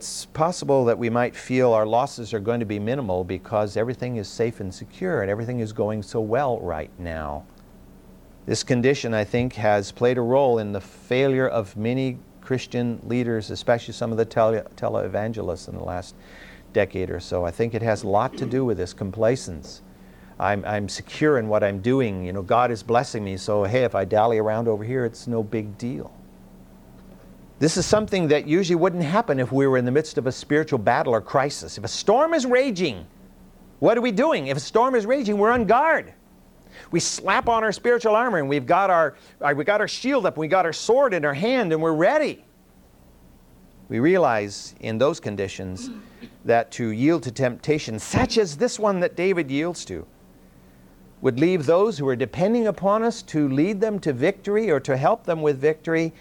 it's 0.00 0.24
possible 0.24 0.86
that 0.86 0.98
we 0.98 1.10
might 1.10 1.36
feel 1.36 1.74
our 1.74 1.84
losses 1.84 2.32
are 2.32 2.40
going 2.40 2.60
to 2.60 2.64
be 2.64 2.78
minimal 2.78 3.22
because 3.22 3.76
everything 3.76 4.16
is 4.16 4.28
safe 4.28 4.60
and 4.60 4.72
secure 4.72 5.20
and 5.20 5.30
everything 5.30 5.60
is 5.60 5.74
going 5.74 6.02
so 6.02 6.20
well 6.20 6.58
right 6.60 6.90
now. 6.98 7.44
This 8.46 8.62
condition, 8.62 9.12
I 9.12 9.24
think, 9.24 9.52
has 9.56 9.92
played 9.92 10.16
a 10.16 10.22
role 10.22 10.58
in 10.58 10.72
the 10.72 10.80
failure 10.80 11.46
of 11.46 11.76
many 11.76 12.18
Christian 12.40 12.98
leaders, 13.04 13.50
especially 13.50 13.92
some 13.92 14.10
of 14.10 14.16
the 14.16 14.24
tele- 14.24 14.64
televangelists 14.74 15.68
in 15.68 15.74
the 15.74 15.84
last 15.84 16.14
decade 16.72 17.10
or 17.10 17.20
so. 17.20 17.44
I 17.44 17.50
think 17.50 17.74
it 17.74 17.82
has 17.82 18.02
a 18.02 18.08
lot 18.08 18.36
to 18.38 18.46
do 18.46 18.64
with 18.64 18.76
this 18.76 18.92
complacence. 18.92 19.82
I'm, 20.38 20.64
I'm 20.64 20.88
secure 20.88 21.38
in 21.38 21.48
what 21.48 21.62
I'm 21.62 21.80
doing. 21.80 22.24
You 22.24 22.32
know, 22.32 22.42
God 22.42 22.70
is 22.70 22.82
blessing 22.82 23.22
me, 23.22 23.36
so 23.36 23.64
hey, 23.64 23.84
if 23.84 23.94
I 23.94 24.04
dally 24.04 24.38
around 24.38 24.68
over 24.68 24.82
here, 24.82 25.04
it's 25.04 25.26
no 25.26 25.42
big 25.42 25.76
deal. 25.76 26.12
This 27.58 27.76
is 27.76 27.84
something 27.84 28.28
that 28.28 28.46
usually 28.46 28.76
wouldn't 28.76 29.02
happen 29.02 29.38
if 29.38 29.52
we 29.52 29.66
were 29.66 29.76
in 29.76 29.84
the 29.84 29.90
midst 29.90 30.16
of 30.16 30.26
a 30.26 30.32
spiritual 30.32 30.78
battle 30.78 31.12
or 31.12 31.20
crisis. 31.20 31.76
If 31.76 31.84
a 31.84 31.88
storm 31.88 32.32
is 32.32 32.46
raging, 32.46 33.06
what 33.80 33.98
are 33.98 34.00
we 34.00 34.12
doing? 34.12 34.46
If 34.46 34.56
a 34.56 34.60
storm 34.60 34.94
is 34.94 35.04
raging, 35.04 35.36
we're 35.36 35.50
on 35.50 35.66
guard. 35.66 36.14
We 36.90 37.00
slap 37.00 37.48
on 37.50 37.62
our 37.62 37.72
spiritual 37.72 38.14
armor 38.16 38.38
and 38.38 38.48
we've 38.48 38.66
got 38.66 38.88
our, 38.88 39.14
uh, 39.42 39.52
we 39.54 39.64
got 39.64 39.82
our 39.82 39.88
shield 39.88 40.24
up, 40.24 40.34
and 40.34 40.40
we 40.40 40.48
got 40.48 40.64
our 40.64 40.72
sword 40.72 41.12
in 41.12 41.24
our 41.26 41.34
hand, 41.34 41.72
and 41.72 41.82
we're 41.82 41.92
ready. 41.92 42.44
We 43.90 43.98
realize 43.98 44.74
in 44.80 44.96
those 44.96 45.20
conditions 45.20 45.90
that 46.50 46.70
to 46.72 46.90
yield 46.90 47.22
to 47.22 47.30
temptation, 47.30 47.98
such 47.98 48.36
as 48.36 48.56
this 48.56 48.78
one 48.78 48.98
that 49.00 49.14
David 49.14 49.50
yields 49.50 49.84
to, 49.84 50.04
would 51.20 51.38
leave 51.38 51.64
those 51.64 51.96
who 51.98 52.08
are 52.08 52.16
depending 52.16 52.66
upon 52.66 53.04
us 53.04 53.22
to 53.22 53.48
lead 53.48 53.80
them 53.80 54.00
to 54.00 54.12
victory 54.12 54.70
or 54.70 54.80
to 54.80 54.96
help 54.96 55.24
them 55.24 55.42
with 55.42 55.60
victory 55.60 56.12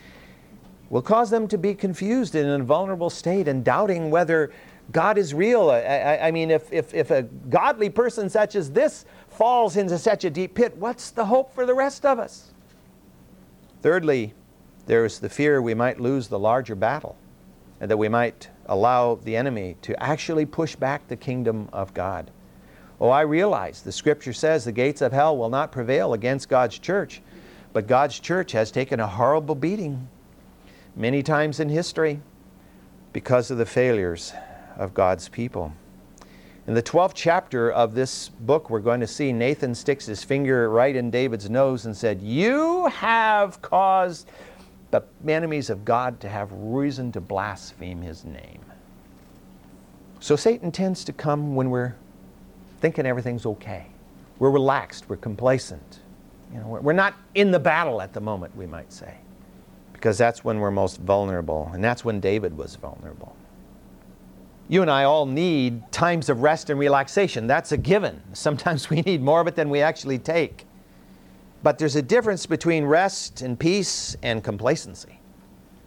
will 0.89 1.01
cause 1.01 1.29
them 1.29 1.48
to 1.48 1.57
be 1.57 1.74
confused 1.74 2.36
in 2.36 2.48
a 2.48 2.59
vulnerable 2.63 3.09
state 3.09 3.48
and 3.48 3.63
doubting 3.63 4.12
whether 4.12 4.51
God 4.91 5.17
is 5.17 5.33
real. 5.33 5.69
I, 5.69 5.79
I, 5.79 6.27
I, 6.27 6.31
mean, 6.31 6.51
if, 6.51 6.71
if, 6.71 6.93
if 6.93 7.12
a 7.12 7.24
godly 7.24 7.89
person 7.89 8.29
such 8.29 8.55
as 8.55 8.71
this 8.71 9.05
falls 9.29 9.77
into 9.77 9.98
such 9.98 10.25
a 10.25 10.29
deep 10.29 10.55
pit, 10.55 10.75
what's 10.77 11.12
the 11.12 11.25
hope 11.25 11.53
for 11.53 11.65
the 11.65 11.74
rest 11.75 12.05
of 12.05 12.19
us? 12.19 12.51
Thirdly, 13.81 14.33
there 14.86 15.05
is 15.05 15.19
the 15.19 15.29
fear 15.29 15.62
we 15.62 15.74
might 15.74 16.00
lose 16.00 16.27
the 16.27 16.39
larger 16.39 16.75
battle 16.75 17.15
that 17.79 17.98
we 17.98 18.09
might 18.09 18.50
allow 18.65 19.15
the 19.15 19.36
enemy 19.36 19.77
to 19.81 20.01
actually 20.01 20.45
push 20.45 20.75
back 20.75 21.07
the 21.07 21.15
kingdom 21.15 21.69
of 21.71 21.93
God. 21.93 22.31
Oh, 23.01 23.09
I 23.09 23.21
realize 23.21 23.81
the 23.81 23.91
scripture 23.91 24.33
says 24.33 24.65
the 24.65 24.71
gates 24.71 25.01
of 25.01 25.13
hell 25.13 25.38
will 25.38 25.50
not 25.50 25.71
prevail 25.71 26.13
against 26.13 26.50
God's 26.50 26.77
church, 26.77 27.21
but 27.71 27.88
God's 27.88 28.19
church 28.19 28.51
has 28.51 28.71
taken 28.71 29.00
a 29.00 29.07
horrible 29.07 29.55
beating 29.55 30.09
many 30.95 31.24
times 31.24 31.59
in 31.59 31.69
history 31.69 32.21
because 33.13 33.50
of 33.51 33.57
the 33.57 33.65
failures 33.65 34.33
of 34.75 34.93
God's 34.93 35.29
people. 35.29 35.74
In 36.67 36.75
the 36.75 36.83
12th 36.83 37.13
chapter 37.15 37.71
of 37.71 37.95
this 37.95 38.29
book, 38.29 38.69
we're 38.69 38.79
going 38.79 39.00
to 39.00 39.07
see 39.07 39.33
Nathan 39.33 39.74
sticks 39.74 40.05
his 40.05 40.24
finger 40.24 40.69
right 40.69 40.95
in 40.95 41.09
David's 41.09 41.50
nose 41.50 41.86
and 41.86 41.98
said, 41.98 42.21
You 42.21 42.86
have 42.88 43.59
caused 43.62 44.29
the 44.91 45.03
enemies 45.27 45.69
of 45.69 45.86
God 45.86 46.19
to 46.22 46.29
have 46.29 46.50
reason 46.51 47.12
to 47.13 47.22
blaspheme 47.22 48.01
his 48.01 48.25
name. 48.25 48.62
So 50.19 50.36
Satan 50.36 50.72
tends 50.72 51.03
to 51.05 51.13
come 51.13 51.55
when 51.55 51.69
we're 51.69 51.96
thinking 52.79 53.05
everything's 53.05 53.46
okay. 53.46 53.88
We're 54.39 54.51
relaxed, 54.51 55.10
we're 55.10 55.17
complacent. 55.17 56.00
You 56.53 56.60
know, 56.60 56.67
we're 56.67 56.93
not 56.93 57.13
in 57.36 57.51
the 57.51 57.60
battle 57.60 58.01
at 58.01 58.13
the 58.13 58.22
moment, 58.22 58.55
we 58.55 58.65
might 58.65 58.91
say 58.91 59.15
because 60.00 60.17
that's 60.17 60.46
when 60.46 60.62
we're 60.62 60.72
most 60.72 60.98
vulnerable, 61.01 61.69
and 61.74 61.84
that's 61.84 62.05
when 62.05 62.22
David 62.22 62.58
was 62.58 62.77
vulnerable. 62.77 63.36
You 64.69 64.81
and 64.81 64.89
I 64.89 65.03
all 65.03 65.25
need 65.25 65.91
times 65.91 66.29
of 66.29 66.41
rest 66.41 66.69
and 66.69 66.79
relaxation. 66.79 67.48
That's 67.48 67.74
a 67.74 67.77
given. 67.77 68.22
Sometimes 68.31 68.89
we 68.89 69.01
need 69.01 69.22
more 69.22 69.41
of 69.41 69.48
it 69.48 69.55
than 69.55 69.69
we 69.69 69.81
actually 69.81 70.17
take. 70.17 70.65
But 71.62 71.78
there's 71.78 71.96
a 71.96 72.01
difference 72.01 72.46
between 72.46 72.86
rest 72.86 73.42
and 73.42 73.60
peace 73.60 74.16
and 74.24 74.44
complacency. 74.44 75.20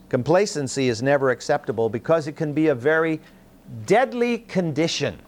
Complacency 0.09 0.89
is 0.89 1.03
never 1.03 1.31
acceptable 1.31 1.89
because 1.89 2.27
it 2.27 2.37
can 2.37 2.53
be 2.53 2.69
a 2.69 2.75
very 2.75 3.21
deadly 3.87 4.39
condition. 4.39 5.19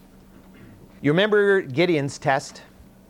You 1.01 1.13
remember 1.13 1.63
Gideon's 1.63 2.19
test? 2.19 2.63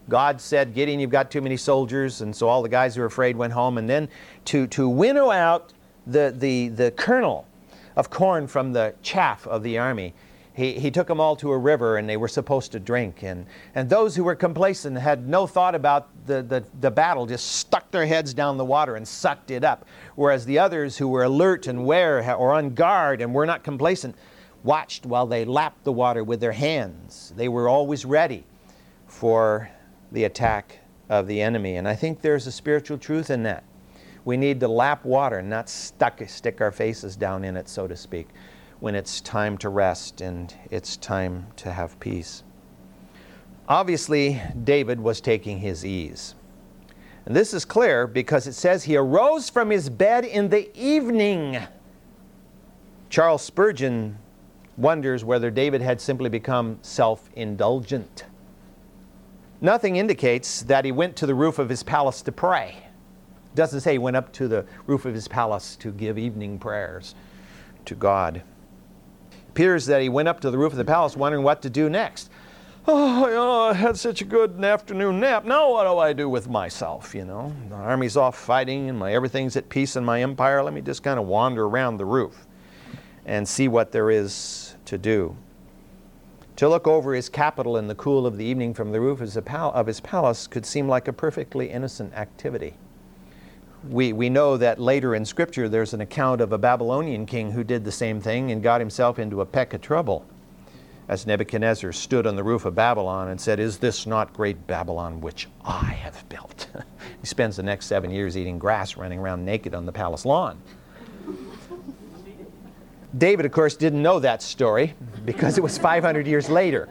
God 0.08 0.40
said, 0.40 0.74
Gideon, 0.74 1.00
you've 1.00 1.10
got 1.10 1.30
too 1.30 1.40
many 1.40 1.56
soldiers, 1.56 2.20
and 2.20 2.34
so 2.34 2.48
all 2.48 2.62
the 2.62 2.68
guys 2.68 2.94
who 2.94 3.00
were 3.00 3.06
afraid 3.06 3.36
went 3.36 3.52
home. 3.52 3.78
And 3.78 3.88
then 3.88 4.08
to, 4.46 4.66
to 4.68 4.88
winnow 4.88 5.30
out 5.30 5.72
the, 6.06 6.34
the, 6.36 6.68
the 6.68 6.90
kernel 6.92 7.46
of 7.96 8.10
corn 8.10 8.46
from 8.46 8.72
the 8.72 8.94
chaff 9.02 9.46
of 9.46 9.62
the 9.62 9.78
army, 9.78 10.12
he, 10.54 10.74
he 10.74 10.90
took 10.92 11.08
them 11.08 11.20
all 11.20 11.34
to 11.36 11.50
a 11.50 11.58
river 11.58 11.96
and 11.96 12.08
they 12.08 12.16
were 12.16 12.28
supposed 12.28 12.70
to 12.72 12.80
drink. 12.80 13.24
And, 13.24 13.44
and 13.74 13.90
those 13.90 14.14
who 14.14 14.22
were 14.22 14.36
complacent 14.36 14.96
had 14.96 15.28
no 15.28 15.48
thought 15.48 15.74
about 15.74 16.08
the, 16.26 16.42
the, 16.42 16.64
the 16.80 16.92
battle, 16.92 17.26
just 17.26 17.56
stuck 17.56 17.90
their 17.90 18.06
heads 18.06 18.32
down 18.32 18.56
the 18.56 18.64
water 18.64 18.94
and 18.94 19.06
sucked 19.06 19.50
it 19.50 19.64
up. 19.64 19.84
Whereas 20.14 20.46
the 20.46 20.60
others 20.60 20.96
who 20.96 21.08
were 21.08 21.24
alert 21.24 21.66
and 21.66 21.80
aware 21.80 22.34
or 22.36 22.52
on 22.52 22.74
guard 22.74 23.20
and 23.20 23.34
were 23.34 23.46
not 23.46 23.64
complacent 23.64 24.14
watched 24.62 25.04
while 25.04 25.26
they 25.26 25.44
lapped 25.44 25.82
the 25.82 25.92
water 25.92 26.22
with 26.22 26.40
their 26.40 26.52
hands. 26.52 27.32
They 27.36 27.48
were 27.48 27.68
always 27.68 28.04
ready 28.04 28.44
for 29.08 29.68
the 30.12 30.24
attack 30.24 30.78
of 31.08 31.26
the 31.26 31.42
enemy. 31.42 31.76
And 31.76 31.88
I 31.88 31.96
think 31.96 32.20
there's 32.20 32.46
a 32.46 32.52
spiritual 32.52 32.96
truth 32.96 33.28
in 33.28 33.42
that. 33.42 33.64
We 34.24 34.36
need 34.36 34.60
to 34.60 34.68
lap 34.68 35.04
water, 35.04 35.42
not 35.42 35.68
stuck, 35.68 36.22
stick 36.28 36.60
our 36.60 36.72
faces 36.72 37.16
down 37.16 37.44
in 37.44 37.56
it, 37.56 37.68
so 37.68 37.86
to 37.86 37.96
speak, 37.96 38.28
when 38.80 38.94
it's 38.94 39.20
time 39.20 39.56
to 39.58 39.68
rest 39.68 40.20
and 40.20 40.54
it's 40.70 40.96
time 40.96 41.46
to 41.56 41.72
have 41.72 41.98
peace. 42.00 42.42
Obviously, 43.68 44.40
David 44.64 45.00
was 45.00 45.20
taking 45.20 45.58
his 45.58 45.84
ease. 45.86 46.34
And 47.26 47.34
this 47.34 47.54
is 47.54 47.64
clear 47.64 48.06
because 48.06 48.46
it 48.46 48.52
says 48.52 48.84
he 48.84 48.96
arose 48.96 49.48
from 49.48 49.70
his 49.70 49.88
bed 49.88 50.24
in 50.24 50.50
the 50.50 50.70
evening. 50.78 51.58
Charles 53.08 53.42
Spurgeon 53.42 54.18
wonders 54.76 55.24
whether 55.24 55.50
David 55.50 55.80
had 55.80 56.00
simply 56.00 56.28
become 56.28 56.78
self 56.82 57.30
indulgent. 57.34 58.24
Nothing 59.60 59.96
indicates 59.96 60.62
that 60.62 60.84
he 60.84 60.92
went 60.92 61.16
to 61.16 61.26
the 61.26 61.34
roof 61.34 61.58
of 61.58 61.70
his 61.70 61.82
palace 61.82 62.20
to 62.22 62.32
pray. 62.32 62.76
Doesn't 63.54 63.80
say 63.80 63.92
he 63.92 63.98
went 63.98 64.16
up 64.16 64.32
to 64.32 64.48
the 64.48 64.66
roof 64.86 65.06
of 65.06 65.14
his 65.14 65.28
palace 65.28 65.76
to 65.76 65.92
give 65.92 66.18
evening 66.18 66.58
prayers 66.58 67.14
to 67.86 67.94
God. 67.94 68.42
Appears 69.54 69.86
that 69.86 70.02
he 70.02 70.08
went 70.08 70.26
up 70.26 70.40
to 70.40 70.50
the 70.50 70.58
roof 70.58 70.72
of 70.72 70.78
the 70.78 70.84
palace 70.84 71.16
wondering 71.16 71.44
what 71.44 71.62
to 71.62 71.70
do 71.70 71.88
next. 71.88 72.28
Oh, 72.88 73.28
you 73.28 73.34
know, 73.34 73.60
I 73.70 73.72
had 73.72 73.96
such 73.96 74.20
a 74.20 74.24
good 74.24 74.64
afternoon 74.64 75.20
nap. 75.20 75.44
Now 75.44 75.70
what 75.70 75.84
do 75.84 75.96
I 75.96 76.12
do 76.12 76.28
with 76.28 76.48
myself? 76.48 77.14
You 77.14 77.24
know, 77.24 77.54
the 77.68 77.76
army's 77.76 78.16
off 78.16 78.36
fighting 78.36 78.88
and 78.88 78.98
my 78.98 79.14
everything's 79.14 79.54
at 79.56 79.68
peace 79.68 79.94
in 79.94 80.04
my 80.04 80.22
empire. 80.22 80.60
Let 80.60 80.74
me 80.74 80.80
just 80.80 81.04
kind 81.04 81.20
of 81.20 81.26
wander 81.26 81.66
around 81.66 81.98
the 81.98 82.04
roof 82.04 82.48
and 83.26 83.46
see 83.46 83.68
what 83.68 83.92
there 83.92 84.10
is 84.10 84.74
to 84.86 84.98
do. 84.98 85.36
To 86.56 86.68
look 86.68 86.88
over 86.88 87.14
his 87.14 87.28
capital 87.28 87.76
in 87.76 87.86
the 87.86 87.94
cool 87.94 88.26
of 88.26 88.36
the 88.36 88.44
evening 88.44 88.74
from 88.74 88.90
the 88.90 89.00
roof 89.00 89.20
of 89.20 89.86
his 89.86 90.00
palace 90.00 90.48
could 90.48 90.66
seem 90.66 90.88
like 90.88 91.06
a 91.06 91.12
perfectly 91.12 91.70
innocent 91.70 92.12
activity. 92.14 92.74
We, 93.88 94.12
we 94.12 94.30
know 94.30 94.56
that 94.56 94.80
later 94.80 95.14
in 95.14 95.24
Scripture 95.24 95.68
there's 95.68 95.92
an 95.94 96.00
account 96.00 96.40
of 96.40 96.52
a 96.52 96.58
Babylonian 96.58 97.26
king 97.26 97.52
who 97.52 97.62
did 97.62 97.84
the 97.84 97.92
same 97.92 98.20
thing 98.20 98.50
and 98.50 98.62
got 98.62 98.80
himself 98.80 99.18
into 99.18 99.40
a 99.40 99.46
peck 99.46 99.74
of 99.74 99.80
trouble 99.80 100.24
as 101.08 101.26
Nebuchadnezzar 101.26 101.92
stood 101.92 102.26
on 102.26 102.36
the 102.36 102.42
roof 102.42 102.64
of 102.64 102.74
Babylon 102.74 103.28
and 103.28 103.40
said, 103.40 103.60
Is 103.60 103.78
this 103.78 104.06
not 104.06 104.32
great 104.32 104.66
Babylon 104.66 105.20
which 105.20 105.48
I 105.64 105.84
have 105.84 106.26
built? 106.28 106.68
he 107.20 107.26
spends 107.26 107.56
the 107.56 107.62
next 107.62 107.86
seven 107.86 108.10
years 108.10 108.36
eating 108.36 108.58
grass, 108.58 108.96
running 108.96 109.18
around 109.18 109.44
naked 109.44 109.74
on 109.74 109.84
the 109.84 109.92
palace 109.92 110.24
lawn. 110.24 110.60
David, 113.16 113.46
of 113.46 113.52
course, 113.52 113.76
didn't 113.76 114.02
know 114.02 114.18
that 114.18 114.42
story 114.42 114.94
because 115.24 115.56
it 115.56 115.60
was 115.60 115.78
500 115.78 116.26
years 116.26 116.48
later. 116.48 116.88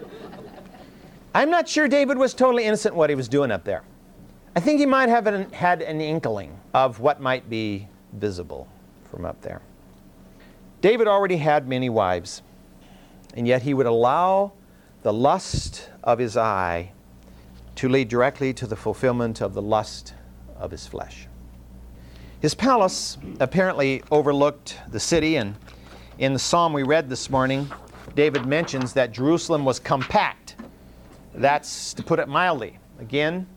I'm 1.36 1.50
not 1.50 1.68
sure 1.68 1.88
David 1.88 2.18
was 2.18 2.34
totally 2.34 2.66
innocent 2.66 2.96
what 2.96 3.10
he 3.10 3.16
was 3.16 3.28
doing 3.28 3.52
up 3.52 3.64
there. 3.64 3.84
I 4.55 4.60
think 4.60 4.79
he 4.79 4.86
might 4.86 5.10
have 5.10 5.25
an, 5.25 5.51
had 5.51 5.81
an 5.81 6.00
inkling 6.00 6.60
of 6.74 7.00
what 7.00 7.19
might 7.19 7.50
be 7.50 7.88
visible 8.13 8.67
from 9.10 9.25
up 9.25 9.41
there. 9.41 9.62
David 10.81 11.07
already 11.07 11.38
had 11.38 11.67
many 11.67 11.89
wives, 11.89 12.43
and 13.36 13.48
yet 13.48 13.63
he 13.63 13.74
would 13.74 13.88
allow 13.88 14.51
the 15.01 15.13
lust 15.13 15.89
of 16.03 16.19
his 16.19 16.38
eye 16.38 16.91
to 17.75 17.89
lead 17.89 18.10
directly 18.10 18.53
to 18.53 18.67
the 18.67 18.75
fulfillment 18.75 19.41
of 19.41 19.53
the 19.53 19.62
lust 19.62 20.13
of 20.57 20.69
his 20.69 20.86
flesh. 20.86 21.27
His 22.39 22.53
palace 22.53 23.17
apparently 23.39 24.03
overlooked 24.12 24.77
the 24.89 25.00
city 25.00 25.38
and 25.38 25.55
in 26.19 26.33
the 26.33 26.39
psalm 26.39 26.74
we 26.74 26.83
read 26.83 27.10
this 27.10 27.31
morning, 27.31 27.72
David 28.15 28.45
mentions 28.45 28.93
that 28.93 29.12
Jerusalem 29.12 29.65
was 29.65 29.79
compact. 29.79 30.55
That's 31.33 31.93
to 31.95 32.03
put 32.03 32.19
it 32.19 32.27
mildly. 32.27 32.77
Again, 33.00 33.48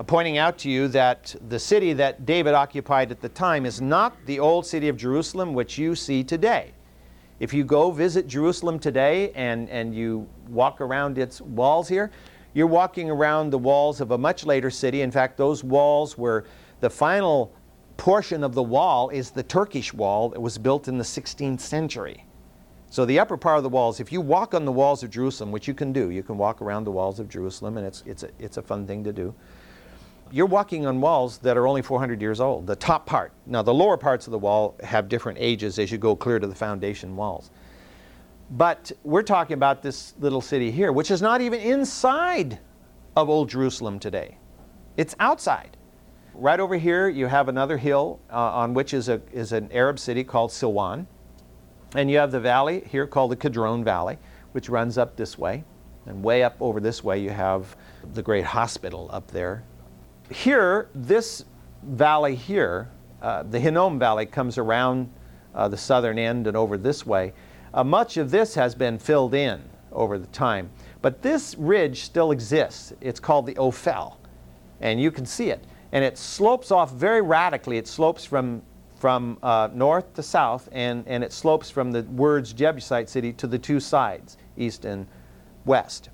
Uh, 0.00 0.02
pointing 0.02 0.38
out 0.38 0.56
to 0.56 0.70
you 0.70 0.88
that 0.88 1.36
the 1.50 1.58
city 1.58 1.92
that 1.92 2.24
David 2.24 2.54
occupied 2.54 3.10
at 3.10 3.20
the 3.20 3.28
time 3.28 3.66
is 3.66 3.82
not 3.82 4.16
the 4.24 4.40
old 4.40 4.64
city 4.64 4.88
of 4.88 4.96
Jerusalem 4.96 5.52
which 5.52 5.76
you 5.76 5.94
see 5.94 6.24
today. 6.24 6.72
If 7.38 7.52
you 7.52 7.64
go 7.64 7.90
visit 7.90 8.26
Jerusalem 8.26 8.78
today 8.78 9.30
and, 9.32 9.68
and 9.68 9.94
you 9.94 10.26
walk 10.48 10.80
around 10.80 11.18
its 11.18 11.42
walls 11.42 11.86
here, 11.86 12.10
you're 12.54 12.66
walking 12.66 13.10
around 13.10 13.50
the 13.50 13.58
walls 13.58 14.00
of 14.00 14.12
a 14.12 14.16
much 14.16 14.46
later 14.46 14.70
city. 14.70 15.02
In 15.02 15.10
fact, 15.10 15.36
those 15.36 15.62
walls 15.62 16.16
were 16.16 16.46
the 16.80 16.88
final 16.88 17.52
portion 17.98 18.42
of 18.42 18.54
the 18.54 18.62
wall 18.62 19.10
is 19.10 19.30
the 19.30 19.42
Turkish 19.42 19.92
wall 19.92 20.30
that 20.30 20.40
was 20.40 20.56
built 20.56 20.88
in 20.88 20.96
the 20.96 21.04
16th 21.04 21.60
century. 21.60 22.24
So 22.88 23.04
the 23.04 23.18
upper 23.18 23.36
part 23.36 23.58
of 23.58 23.64
the 23.64 23.68
walls, 23.68 24.00
if 24.00 24.10
you 24.10 24.22
walk 24.22 24.54
on 24.54 24.64
the 24.64 24.72
walls 24.72 25.02
of 25.02 25.10
Jerusalem, 25.10 25.52
which 25.52 25.68
you 25.68 25.74
can 25.74 25.92
do, 25.92 26.08
you 26.08 26.22
can 26.22 26.38
walk 26.38 26.62
around 26.62 26.84
the 26.84 26.90
walls 26.90 27.20
of 27.20 27.28
Jerusalem, 27.28 27.76
and 27.76 27.86
it's, 27.86 28.02
it's, 28.06 28.22
a, 28.22 28.30
it's 28.38 28.56
a 28.56 28.62
fun 28.62 28.86
thing 28.86 29.04
to 29.04 29.12
do. 29.12 29.34
You're 30.32 30.46
walking 30.46 30.86
on 30.86 31.00
walls 31.00 31.38
that 31.38 31.56
are 31.56 31.66
only 31.66 31.82
400 31.82 32.20
years 32.20 32.40
old, 32.40 32.66
the 32.66 32.76
top 32.76 33.04
part. 33.04 33.32
Now, 33.46 33.62
the 33.62 33.74
lower 33.74 33.96
parts 33.96 34.28
of 34.28 34.30
the 34.30 34.38
wall 34.38 34.76
have 34.82 35.08
different 35.08 35.38
ages 35.40 35.78
as 35.80 35.90
you 35.90 35.98
go 35.98 36.14
clear 36.14 36.38
to 36.38 36.46
the 36.46 36.54
foundation 36.54 37.16
walls. 37.16 37.50
But 38.52 38.92
we're 39.02 39.22
talking 39.22 39.54
about 39.54 39.82
this 39.82 40.14
little 40.20 40.40
city 40.40 40.70
here, 40.70 40.92
which 40.92 41.10
is 41.10 41.20
not 41.20 41.40
even 41.40 41.60
inside 41.60 42.60
of 43.16 43.28
Old 43.28 43.48
Jerusalem 43.48 43.98
today. 43.98 44.36
It's 44.96 45.16
outside. 45.18 45.76
Right 46.34 46.60
over 46.60 46.76
here, 46.76 47.08
you 47.08 47.26
have 47.26 47.48
another 47.48 47.76
hill 47.76 48.20
uh, 48.30 48.36
on 48.36 48.72
which 48.72 48.94
is, 48.94 49.08
a, 49.08 49.20
is 49.32 49.52
an 49.52 49.68
Arab 49.72 49.98
city 49.98 50.22
called 50.22 50.50
Silwan. 50.50 51.06
And 51.96 52.08
you 52.08 52.18
have 52.18 52.30
the 52.30 52.40
valley 52.40 52.84
here 52.86 53.06
called 53.06 53.32
the 53.32 53.36
Kidron 53.36 53.82
Valley, 53.82 54.16
which 54.52 54.68
runs 54.68 54.96
up 54.96 55.16
this 55.16 55.36
way. 55.36 55.64
And 56.06 56.22
way 56.22 56.44
up 56.44 56.56
over 56.60 56.80
this 56.80 57.02
way, 57.02 57.18
you 57.18 57.30
have 57.30 57.76
the 58.14 58.22
great 58.22 58.44
hospital 58.44 59.08
up 59.12 59.30
there. 59.30 59.64
Here, 60.30 60.88
this 60.94 61.44
valley 61.82 62.34
here, 62.34 62.88
uh, 63.20 63.42
the 63.42 63.58
Hinnom 63.58 63.98
Valley, 63.98 64.26
comes 64.26 64.58
around 64.58 65.10
uh, 65.54 65.68
the 65.68 65.76
southern 65.76 66.18
end 66.18 66.46
and 66.46 66.56
over 66.56 66.76
this 66.76 67.04
way. 67.04 67.32
Uh, 67.74 67.84
much 67.84 68.16
of 68.16 68.30
this 68.30 68.54
has 68.54 68.74
been 68.74 68.98
filled 68.98 69.34
in 69.34 69.62
over 69.92 70.18
the 70.18 70.26
time. 70.28 70.70
But 71.02 71.22
this 71.22 71.56
ridge 71.56 72.02
still 72.02 72.30
exists. 72.30 72.92
It's 73.00 73.20
called 73.20 73.46
the 73.46 73.54
Ophel, 73.54 74.16
and 74.80 75.00
you 75.00 75.10
can 75.10 75.26
see 75.26 75.50
it 75.50 75.64
and 75.92 76.04
it 76.04 76.16
slopes 76.16 76.70
off 76.70 76.92
very 76.92 77.20
radically. 77.20 77.76
It 77.76 77.88
slopes 77.88 78.24
from, 78.24 78.62
from 78.96 79.38
uh, 79.42 79.68
north 79.72 80.14
to 80.14 80.22
south, 80.22 80.68
and, 80.72 81.04
and 81.06 81.24
it 81.24 81.32
slopes 81.32 81.70
from 81.70 81.92
the 81.92 82.02
words 82.02 82.52
Jebusite 82.52 83.08
city 83.08 83.32
to 83.34 83.46
the 83.46 83.58
two 83.58 83.80
sides, 83.80 84.36
east 84.56 84.84
and 84.84 85.06
west. 85.64 86.10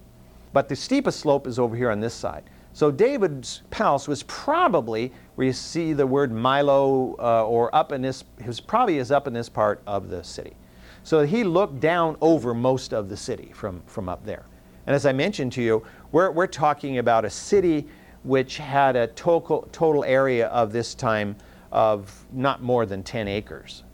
But 0.53 0.69
the 0.69 0.77
steepest 0.77 1.21
slope 1.21 1.47
is 1.47 1.59
over 1.59 1.77
here 1.77 1.91
on 1.91 2.01
this 2.01 2.15
side. 2.15 2.45
So 2.77 2.91
David's 2.91 3.63
palace 3.71 4.07
was 4.07 4.23
probably 4.25 5.11
where 5.35 5.47
you 5.47 5.55
see 5.55 5.95
the 5.95 6.07
word 6.07 6.31
Millo 6.31 7.19
uh, 7.19 7.47
or 7.47 7.75
up 7.75 7.91
in 7.91 8.03
this, 8.03 8.23
he 8.39 8.47
was 8.47 8.61
probably 8.61 8.99
is 8.99 9.11
up 9.11 9.27
in 9.27 9.33
this 9.33 9.49
part 9.49 9.81
of 9.87 10.11
the 10.11 10.23
city. 10.23 10.55
So 11.03 11.25
he 11.25 11.43
looked 11.43 11.81
down 11.81 12.19
over 12.21 12.53
most 12.53 12.93
of 12.93 13.09
the 13.09 13.17
city 13.17 13.51
from, 13.55 13.81
from 13.87 14.11
up 14.11 14.27
there. 14.27 14.45
And 14.87 14.95
as 14.95 15.07
I 15.07 15.13
mentioned 15.15 15.55
to 15.55 15.63
you, 15.63 15.87
we're, 16.13 16.31
we're 16.31 16.47
talking 16.47 16.99
about 16.99 17.25
a 17.25 17.31
city 17.31 17.87
which 18.25 18.59
had 18.59 18.95
a 18.95 19.07
total, 19.07 19.67
total 19.73 20.05
area 20.05 20.49
of 20.49 20.71
this 20.71 20.95
time 20.95 21.35
of 21.73 22.27
not 22.31 22.63
more 22.63 22.85
than 22.85 23.03
10 23.03 23.27
acres. 23.27 23.85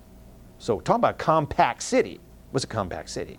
So 0.59 0.81
talking 0.81 1.03
about 1.03 1.14
a 1.14 1.18
compact 1.18 1.85
city, 1.85 2.14
it 2.14 2.21
was 2.51 2.64
a 2.64 2.66
compact 2.66 3.11
city 3.11 3.38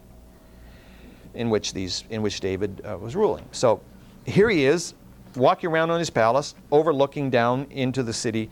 in 1.34 1.49
which 1.49 1.73
these 1.73 2.06
in 2.10 2.21
which 2.21 2.39
David 2.39 2.82
uh, 2.86 2.97
was 2.97 3.13
ruling. 3.13 3.43
So 3.51 3.82
here 4.25 4.49
he 4.49 4.63
is 4.63 4.93
walking 5.36 5.69
around 5.69 5.89
on 5.89 6.00
his 6.00 6.10
palace 6.10 6.56
overlooking 6.72 7.30
down 7.30 7.67
into 7.69 8.04
the 8.04 8.13
city 8.13 8.50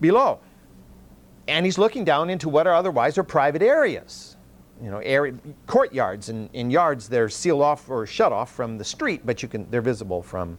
below. 0.00 0.40
And 1.48 1.66
he's 1.66 1.78
looking 1.78 2.04
down 2.04 2.30
into 2.30 2.48
what 2.48 2.66
are 2.66 2.74
otherwise 2.74 3.18
are 3.18 3.24
private 3.24 3.62
areas. 3.62 4.36
You 4.82 4.90
know, 4.90 4.98
area, 4.98 5.34
courtyards 5.66 6.28
and, 6.28 6.50
and 6.54 6.72
yards 6.72 7.08
they're 7.08 7.28
sealed 7.28 7.62
off 7.62 7.88
or 7.88 8.06
shut 8.06 8.32
off 8.32 8.52
from 8.52 8.78
the 8.78 8.84
street, 8.84 9.22
but 9.24 9.42
you 9.42 9.48
can 9.48 9.70
they're 9.70 9.80
visible 9.80 10.22
from 10.22 10.58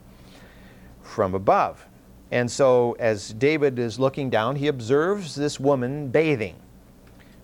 from 1.02 1.36
above. 1.36 1.86
And 2.32 2.50
so, 2.50 2.96
as 3.00 3.34
David 3.34 3.78
is 3.78 4.00
looking 4.00 4.30
down, 4.30 4.56
he 4.56 4.68
observes 4.68 5.36
this 5.36 5.60
woman 5.60 6.08
bathing. 6.08 6.56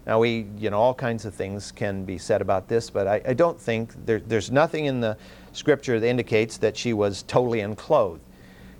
Now, 0.07 0.19
we, 0.19 0.47
you 0.57 0.71
know, 0.71 0.79
all 0.79 0.95
kinds 0.95 1.25
of 1.25 1.35
things 1.35 1.71
can 1.71 2.05
be 2.05 2.17
said 2.17 2.41
about 2.41 2.67
this, 2.67 2.89
but 2.89 3.05
I, 3.05 3.21
I 3.27 3.33
don't 3.33 3.59
think 3.59 3.93
there, 4.07 4.19
there's 4.19 4.49
nothing 4.49 4.85
in 4.85 4.99
the 4.99 5.17
scripture 5.51 5.95
indicates 5.95 6.57
that 6.57 6.77
she 6.77 6.93
was 6.93 7.23
totally 7.23 7.61
unclothed 7.61 8.21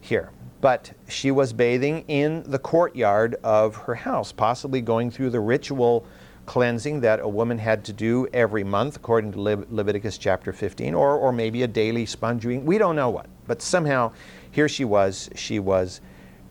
here. 0.01 0.31
But 0.61 0.91
she 1.07 1.31
was 1.31 1.53
bathing 1.53 2.03
in 2.07 2.43
the 2.45 2.59
courtyard 2.59 3.35
of 3.43 3.75
her 3.75 3.95
house, 3.95 4.31
possibly 4.31 4.81
going 4.81 5.09
through 5.09 5.29
the 5.29 5.39
ritual 5.39 6.05
cleansing 6.45 6.99
that 7.01 7.19
a 7.19 7.27
woman 7.27 7.59
had 7.59 7.85
to 7.85 7.93
do 7.93 8.27
every 8.33 8.63
month, 8.63 8.95
according 8.95 9.31
to 9.31 9.39
Le- 9.39 9.65
Leviticus 9.69 10.17
chapter 10.17 10.51
15, 10.51 10.95
or, 10.95 11.15
or 11.15 11.31
maybe 11.31 11.61
a 11.61 11.67
daily 11.67 12.05
sponging. 12.05 12.65
We 12.65 12.77
don't 12.77 12.95
know 12.95 13.11
what. 13.11 13.27
But 13.45 13.61
somehow 13.61 14.11
here 14.51 14.67
she 14.67 14.83
was, 14.83 15.29
she 15.35 15.59
was 15.59 16.01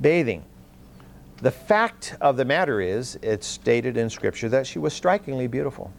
bathing. 0.00 0.44
The 1.42 1.50
fact 1.50 2.16
of 2.20 2.36
the 2.36 2.44
matter 2.44 2.80
is, 2.80 3.18
it's 3.22 3.46
stated 3.46 3.96
in 3.96 4.08
Scripture 4.08 4.48
that 4.48 4.66
she 4.66 4.78
was 4.78 4.94
strikingly 4.94 5.48
beautiful. 5.48 5.92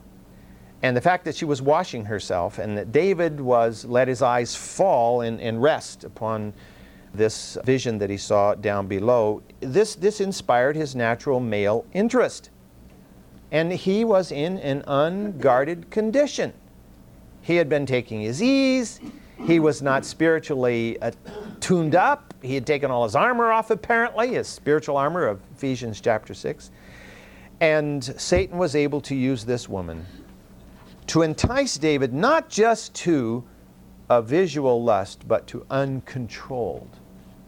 And 0.82 0.96
the 0.96 1.02
fact 1.02 1.26
that 1.26 1.36
she 1.36 1.46
was 1.46 1.62
washing 1.62 2.06
herself 2.06 2.58
and 2.58 2.78
that 2.78 2.92
David 2.92 3.42
was 3.42 3.84
let 3.86 4.08
his 4.08 4.22
eyes 4.22 4.56
fall 4.56 5.22
and, 5.22 5.42
and 5.42 5.62
rest 5.62 6.06
upon 6.06 6.54
this 7.14 7.58
vision 7.66 7.98
that 7.98 8.10
he 8.10 8.18
saw 8.18 8.56
down 8.56 8.88
below, 8.88 9.42
this, 9.60 9.96
this 9.96 10.22
inspired 10.22 10.76
his 10.76 10.96
natural 10.96 11.40
male 11.40 11.86
interest. 11.94 12.50
And 13.52 13.72
he 13.74 14.06
was 14.06 14.32
in 14.32 14.60
an 14.60 14.84
unguarded 14.88 15.90
condition. 15.90 16.54
He 17.42 17.56
had 17.56 17.68
been 17.68 17.86
taking 17.86 18.22
his 18.22 18.42
ease, 18.44 19.00
He 19.46 19.60
was 19.60 19.82
not 19.82 20.06
spiritually 20.06 21.02
uh, 21.02 21.12
tuned 21.60 21.96
up. 21.96 22.34
He 22.42 22.54
had 22.54 22.66
taken 22.66 22.92
all 22.92 23.04
his 23.04 23.16
armor 23.16 23.52
off, 23.52 23.72
apparently, 23.72 24.30
his 24.30 24.48
spiritual 24.48 24.98
armor 24.98 25.26
of 25.26 25.42
Ephesians 25.56 26.00
chapter 26.02 26.34
6. 26.34 26.72
And 27.62 28.04
Satan 28.04 28.58
was 28.58 28.76
able 28.76 29.02
to 29.02 29.16
use 29.16 29.46
this 29.46 29.68
woman 29.68 30.06
to 31.10 31.24
entice 31.24 31.76
David 31.78 32.14
not 32.14 32.50
just 32.50 32.94
to 32.94 33.44
a 34.12 34.22
visual 34.22 34.84
lust, 34.84 35.28
but 35.28 35.48
to 35.48 35.66
uncontrolled 35.72 36.98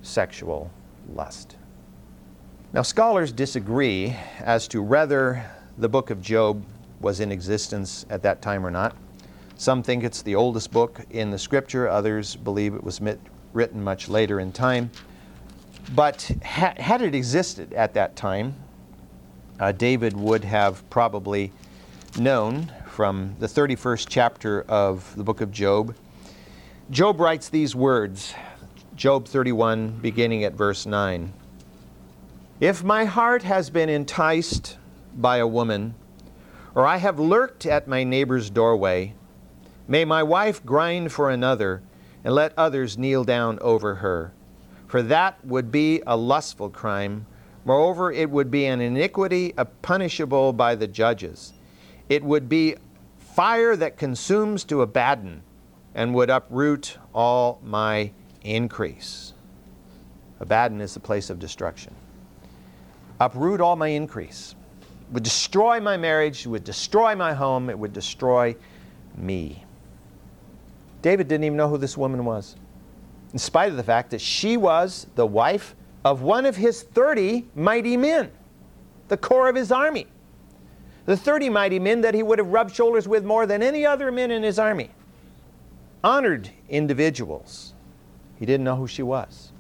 sexual 0.01 0.71
lust. 1.13 1.57
Now, 2.73 2.81
scholars 2.81 3.31
disagree 3.31 4.15
as 4.39 4.67
to 4.69 4.81
whether 4.81 5.45
the 5.77 5.87
book 5.87 6.09
of 6.09 6.23
Job 6.23 6.63
was 7.01 7.19
in 7.19 7.31
existence 7.31 8.03
at 8.09 8.23
that 8.23 8.41
time 8.41 8.65
or 8.65 8.71
not. 8.71 8.95
Some 9.57 9.83
think 9.83 10.03
it's 10.03 10.23
the 10.23 10.33
oldest 10.33 10.71
book 10.71 10.99
in 11.11 11.29
the 11.29 11.37
scripture, 11.37 11.87
others 11.87 12.35
believe 12.35 12.73
it 12.73 12.83
was 12.83 12.99
mit- 12.99 13.19
written 13.53 13.83
much 13.83 14.09
later 14.09 14.39
in 14.39 14.51
time. 14.51 14.89
But 15.93 16.31
ha- 16.43 16.73
had 16.77 17.03
it 17.03 17.13
existed 17.13 17.73
at 17.73 17.93
that 17.93 18.15
time, 18.15 18.55
uh, 19.59 19.71
David 19.71 20.17
would 20.17 20.43
have 20.45 20.87
probably 20.89 21.51
known 22.17 22.71
from 23.01 23.35
the 23.39 23.47
31st 23.47 24.05
chapter 24.07 24.61
of 24.69 25.11
the 25.17 25.23
book 25.23 25.41
of 25.41 25.51
Job. 25.51 25.95
Job 26.91 27.19
writes 27.19 27.49
these 27.49 27.75
words, 27.75 28.35
Job 28.95 29.27
31, 29.27 29.97
beginning 30.03 30.43
at 30.43 30.53
verse 30.53 30.85
9. 30.85 31.33
If 32.59 32.83
my 32.83 33.05
heart 33.05 33.41
has 33.41 33.71
been 33.71 33.89
enticed 33.89 34.77
by 35.15 35.37
a 35.37 35.47
woman, 35.47 35.95
or 36.75 36.85
I 36.85 36.97
have 36.97 37.19
lurked 37.19 37.65
at 37.65 37.87
my 37.87 38.03
neighbor's 38.03 38.51
doorway, 38.51 39.15
may 39.87 40.05
my 40.05 40.21
wife 40.21 40.63
grind 40.63 41.11
for 41.11 41.31
another, 41.31 41.81
and 42.23 42.35
let 42.35 42.53
others 42.55 42.99
kneel 42.99 43.23
down 43.23 43.57
over 43.61 43.95
her. 43.95 44.31
For 44.85 45.01
that 45.01 45.43
would 45.43 45.71
be 45.71 46.03
a 46.05 46.15
lustful 46.15 46.69
crime. 46.69 47.25
Moreover, 47.65 48.11
it 48.11 48.29
would 48.29 48.51
be 48.51 48.67
an 48.67 48.79
iniquity 48.79 49.55
punishable 49.81 50.53
by 50.53 50.75
the 50.75 50.87
judges. 50.87 51.53
It 52.07 52.23
would 52.23 52.47
be 52.47 52.75
fire 53.41 53.75
that 53.75 53.97
consumes 53.97 54.63
to 54.63 54.83
Abaddon, 54.83 55.41
and 55.95 56.13
would 56.13 56.29
uproot 56.29 56.99
all 57.11 57.59
my 57.63 58.11
increase. 58.43 59.33
Abaddon 60.39 60.79
is 60.79 60.93
the 60.93 60.99
place 60.99 61.31
of 61.31 61.39
destruction. 61.39 61.95
Uproot 63.19 63.59
all 63.59 63.75
my 63.75 63.87
increase. 63.87 64.53
Would 65.11 65.23
destroy 65.23 65.79
my 65.79 65.97
marriage, 65.97 66.45
would 66.45 66.63
destroy 66.63 67.15
my 67.15 67.33
home, 67.33 67.71
it 67.71 67.79
would 67.79 67.93
destroy 67.93 68.55
me. 69.17 69.65
David 71.01 71.27
didn't 71.27 71.45
even 71.45 71.57
know 71.57 71.67
who 71.67 71.79
this 71.79 71.97
woman 71.97 72.23
was, 72.23 72.55
in 73.33 73.39
spite 73.39 73.71
of 73.71 73.75
the 73.75 73.81
fact 73.81 74.11
that 74.11 74.21
she 74.21 74.55
was 74.55 75.07
the 75.15 75.25
wife 75.25 75.73
of 76.05 76.21
one 76.21 76.45
of 76.45 76.55
his 76.55 76.83
30 76.83 77.47
mighty 77.55 77.97
men, 77.97 78.29
the 79.07 79.17
core 79.17 79.49
of 79.49 79.55
his 79.55 79.71
army. 79.71 80.05
The 81.05 81.17
30 81.17 81.49
mighty 81.49 81.79
men 81.79 82.01
that 82.01 82.13
he 82.13 82.23
would 82.23 82.39
have 82.39 82.47
rubbed 82.47 82.75
shoulders 82.75 83.07
with 83.07 83.25
more 83.25 83.45
than 83.45 83.63
any 83.63 83.85
other 83.85 84.11
men 84.11 84.31
in 84.31 84.43
his 84.43 84.59
army. 84.59 84.91
Honored 86.03 86.49
individuals. 86.69 87.73
He 88.37 88.45
didn't 88.45 88.63
know 88.63 88.75
who 88.75 88.87
she 88.87 89.03
was. 89.03 89.51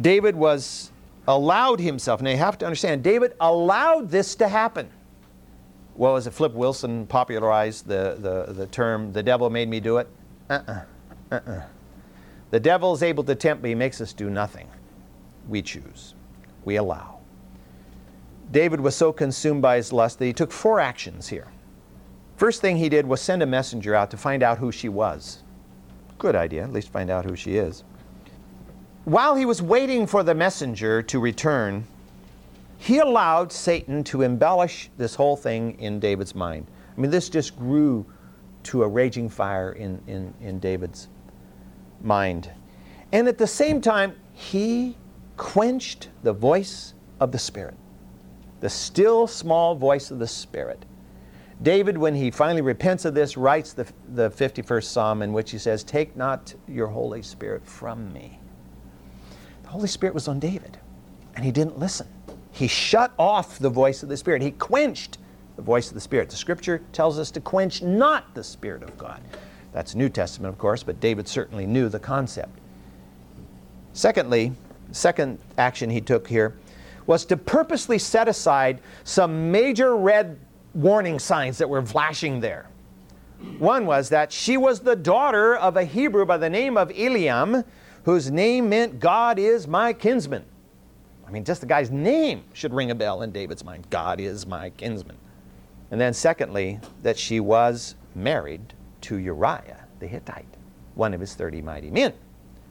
David 0.00 0.34
was 0.36 0.90
allowed 1.28 1.80
himself, 1.80 2.20
and 2.20 2.28
you 2.28 2.36
have 2.36 2.58
to 2.58 2.66
understand, 2.66 3.02
David 3.02 3.34
allowed 3.40 4.10
this 4.10 4.34
to 4.36 4.48
happen. 4.48 4.90
Well, 5.94 6.16
as 6.16 6.26
Flip 6.28 6.52
Wilson 6.54 7.06
popularized 7.06 7.86
the, 7.86 8.16
the, 8.18 8.52
the 8.52 8.66
term, 8.66 9.12
the 9.12 9.22
devil 9.22 9.50
made 9.50 9.68
me 9.68 9.78
do 9.78 9.98
it? 9.98 10.08
Uh-uh. 10.48 10.82
Uh-uh. 11.30 11.62
The 12.50 12.60
devil 12.60 12.92
is 12.92 13.02
able 13.02 13.24
to 13.24 13.34
tempt, 13.34 13.62
me, 13.62 13.70
he 13.70 13.74
makes 13.74 14.00
us 14.00 14.12
do 14.12 14.30
nothing. 14.30 14.68
We 15.48 15.62
choose. 15.62 16.14
We 16.64 16.76
allow. 16.76 17.21
David 18.52 18.80
was 18.80 18.94
so 18.94 19.12
consumed 19.12 19.62
by 19.62 19.76
his 19.76 19.92
lust 19.92 20.18
that 20.18 20.26
he 20.26 20.32
took 20.32 20.52
four 20.52 20.78
actions 20.78 21.28
here. 21.28 21.48
First 22.36 22.60
thing 22.60 22.76
he 22.76 22.88
did 22.88 23.06
was 23.06 23.20
send 23.20 23.42
a 23.42 23.46
messenger 23.46 23.94
out 23.94 24.10
to 24.10 24.16
find 24.16 24.42
out 24.42 24.58
who 24.58 24.70
she 24.70 24.88
was. 24.88 25.42
Good 26.18 26.36
idea, 26.36 26.62
at 26.62 26.72
least 26.72 26.90
find 26.90 27.10
out 27.10 27.24
who 27.24 27.34
she 27.34 27.56
is. 27.56 27.82
While 29.04 29.34
he 29.34 29.46
was 29.46 29.60
waiting 29.60 30.06
for 30.06 30.22
the 30.22 30.34
messenger 30.34 31.02
to 31.02 31.18
return, 31.18 31.86
he 32.78 32.98
allowed 32.98 33.52
Satan 33.52 34.04
to 34.04 34.22
embellish 34.22 34.90
this 34.96 35.14
whole 35.14 35.36
thing 35.36 35.78
in 35.80 35.98
David's 35.98 36.34
mind. 36.34 36.66
I 36.96 37.00
mean, 37.00 37.10
this 37.10 37.28
just 37.28 37.56
grew 37.56 38.04
to 38.64 38.82
a 38.82 38.88
raging 38.88 39.28
fire 39.28 39.72
in, 39.72 40.00
in, 40.06 40.34
in 40.40 40.58
David's 40.58 41.08
mind. 42.00 42.50
And 43.12 43.28
at 43.28 43.38
the 43.38 43.46
same 43.46 43.80
time, 43.80 44.16
he 44.32 44.96
quenched 45.36 46.10
the 46.22 46.32
voice 46.32 46.94
of 47.20 47.32
the 47.32 47.38
Spirit, 47.38 47.76
the 48.62 48.70
still 48.70 49.26
small 49.26 49.74
voice 49.74 50.12
of 50.12 50.20
the 50.20 50.26
Spirit. 50.26 50.84
David, 51.62 51.98
when 51.98 52.14
he 52.14 52.30
finally 52.30 52.62
repents 52.62 53.04
of 53.04 53.12
this, 53.12 53.36
writes 53.36 53.72
the, 53.72 53.86
the 54.14 54.30
51st 54.30 54.84
Psalm 54.84 55.20
in 55.20 55.32
which 55.32 55.50
he 55.50 55.58
says, 55.58 55.82
Take 55.82 56.16
not 56.16 56.54
your 56.68 56.86
Holy 56.86 57.22
Spirit 57.22 57.66
from 57.66 58.12
me. 58.12 58.38
The 59.64 59.68
Holy 59.68 59.88
Spirit 59.88 60.14
was 60.14 60.28
on 60.28 60.38
David, 60.38 60.78
and 61.34 61.44
he 61.44 61.50
didn't 61.50 61.76
listen. 61.76 62.06
He 62.52 62.68
shut 62.68 63.12
off 63.18 63.58
the 63.58 63.68
voice 63.68 64.04
of 64.04 64.08
the 64.08 64.16
Spirit. 64.16 64.42
He 64.42 64.52
quenched 64.52 65.18
the 65.56 65.62
voice 65.62 65.88
of 65.88 65.94
the 65.94 66.00
Spirit. 66.00 66.30
The 66.30 66.36
scripture 66.36 66.82
tells 66.92 67.18
us 67.18 67.32
to 67.32 67.40
quench 67.40 67.82
not 67.82 68.32
the 68.32 68.44
Spirit 68.44 68.84
of 68.84 68.96
God. 68.96 69.20
That's 69.72 69.96
New 69.96 70.08
Testament, 70.08 70.52
of 70.52 70.58
course, 70.58 70.84
but 70.84 71.00
David 71.00 71.26
certainly 71.26 71.66
knew 71.66 71.88
the 71.88 71.98
concept. 71.98 72.60
Secondly, 73.92 74.52
second 74.92 75.40
action 75.58 75.90
he 75.90 76.00
took 76.00 76.28
here 76.28 76.54
was 77.06 77.24
to 77.26 77.36
purposely 77.36 77.98
set 77.98 78.28
aside 78.28 78.80
some 79.04 79.50
major 79.50 79.96
red 79.96 80.38
warning 80.74 81.18
signs 81.18 81.58
that 81.58 81.68
were 81.68 81.84
flashing 81.84 82.40
there. 82.40 82.68
One 83.58 83.86
was 83.86 84.08
that 84.10 84.32
she 84.32 84.56
was 84.56 84.80
the 84.80 84.96
daughter 84.96 85.56
of 85.56 85.76
a 85.76 85.84
Hebrew 85.84 86.24
by 86.24 86.36
the 86.36 86.50
name 86.50 86.76
of 86.76 86.90
Eliam, 86.90 87.64
whose 88.04 88.30
name 88.30 88.68
meant 88.68 89.00
God 89.00 89.38
is 89.38 89.66
my 89.66 89.92
kinsman. 89.92 90.44
I 91.26 91.30
mean, 91.30 91.44
just 91.44 91.60
the 91.60 91.66
guy's 91.66 91.90
name 91.90 92.44
should 92.52 92.72
ring 92.72 92.90
a 92.90 92.94
bell 92.94 93.22
in 93.22 93.32
David's 93.32 93.64
mind. 93.64 93.86
God 93.90 94.20
is 94.20 94.46
my 94.46 94.70
kinsman. 94.70 95.16
And 95.90 96.00
then, 96.00 96.14
secondly, 96.14 96.80
that 97.02 97.18
she 97.18 97.40
was 97.40 97.96
married 98.14 98.74
to 99.02 99.16
Uriah 99.16 99.84
the 99.98 100.06
Hittite, 100.06 100.56
one 100.94 101.14
of 101.14 101.20
his 101.20 101.34
30 101.34 101.62
mighty 101.62 101.90
men. 101.90 102.12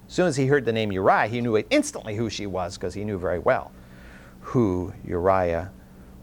As 0.07 0.13
soon 0.13 0.27
as 0.27 0.35
he 0.35 0.47
heard 0.47 0.65
the 0.65 0.73
name 0.73 0.91
Uriah, 0.91 1.27
he 1.27 1.41
knew 1.41 1.57
instantly 1.69 2.15
who 2.15 2.29
she 2.29 2.45
was 2.45 2.77
because 2.77 2.93
he 2.93 3.05
knew 3.05 3.17
very 3.17 3.39
well 3.39 3.71
who 4.41 4.93
Uriah 5.05 5.71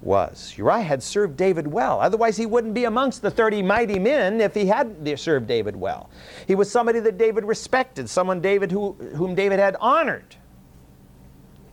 was. 0.02 0.54
Uriah 0.56 0.82
had 0.82 1.02
served 1.02 1.36
David 1.36 1.66
well. 1.66 2.00
Otherwise, 2.00 2.36
he 2.36 2.46
wouldn't 2.46 2.74
be 2.74 2.84
amongst 2.84 3.22
the 3.22 3.30
30 3.30 3.62
mighty 3.62 3.98
men 3.98 4.40
if 4.40 4.54
he 4.54 4.66
hadn't 4.66 5.18
served 5.18 5.46
David 5.46 5.74
well. 5.76 6.10
He 6.46 6.54
was 6.54 6.70
somebody 6.70 7.00
that 7.00 7.18
David 7.18 7.44
respected, 7.44 8.08
someone 8.08 8.40
David 8.40 8.70
who, 8.70 8.92
whom 9.14 9.34
David 9.34 9.58
had 9.58 9.76
honored. 9.80 10.36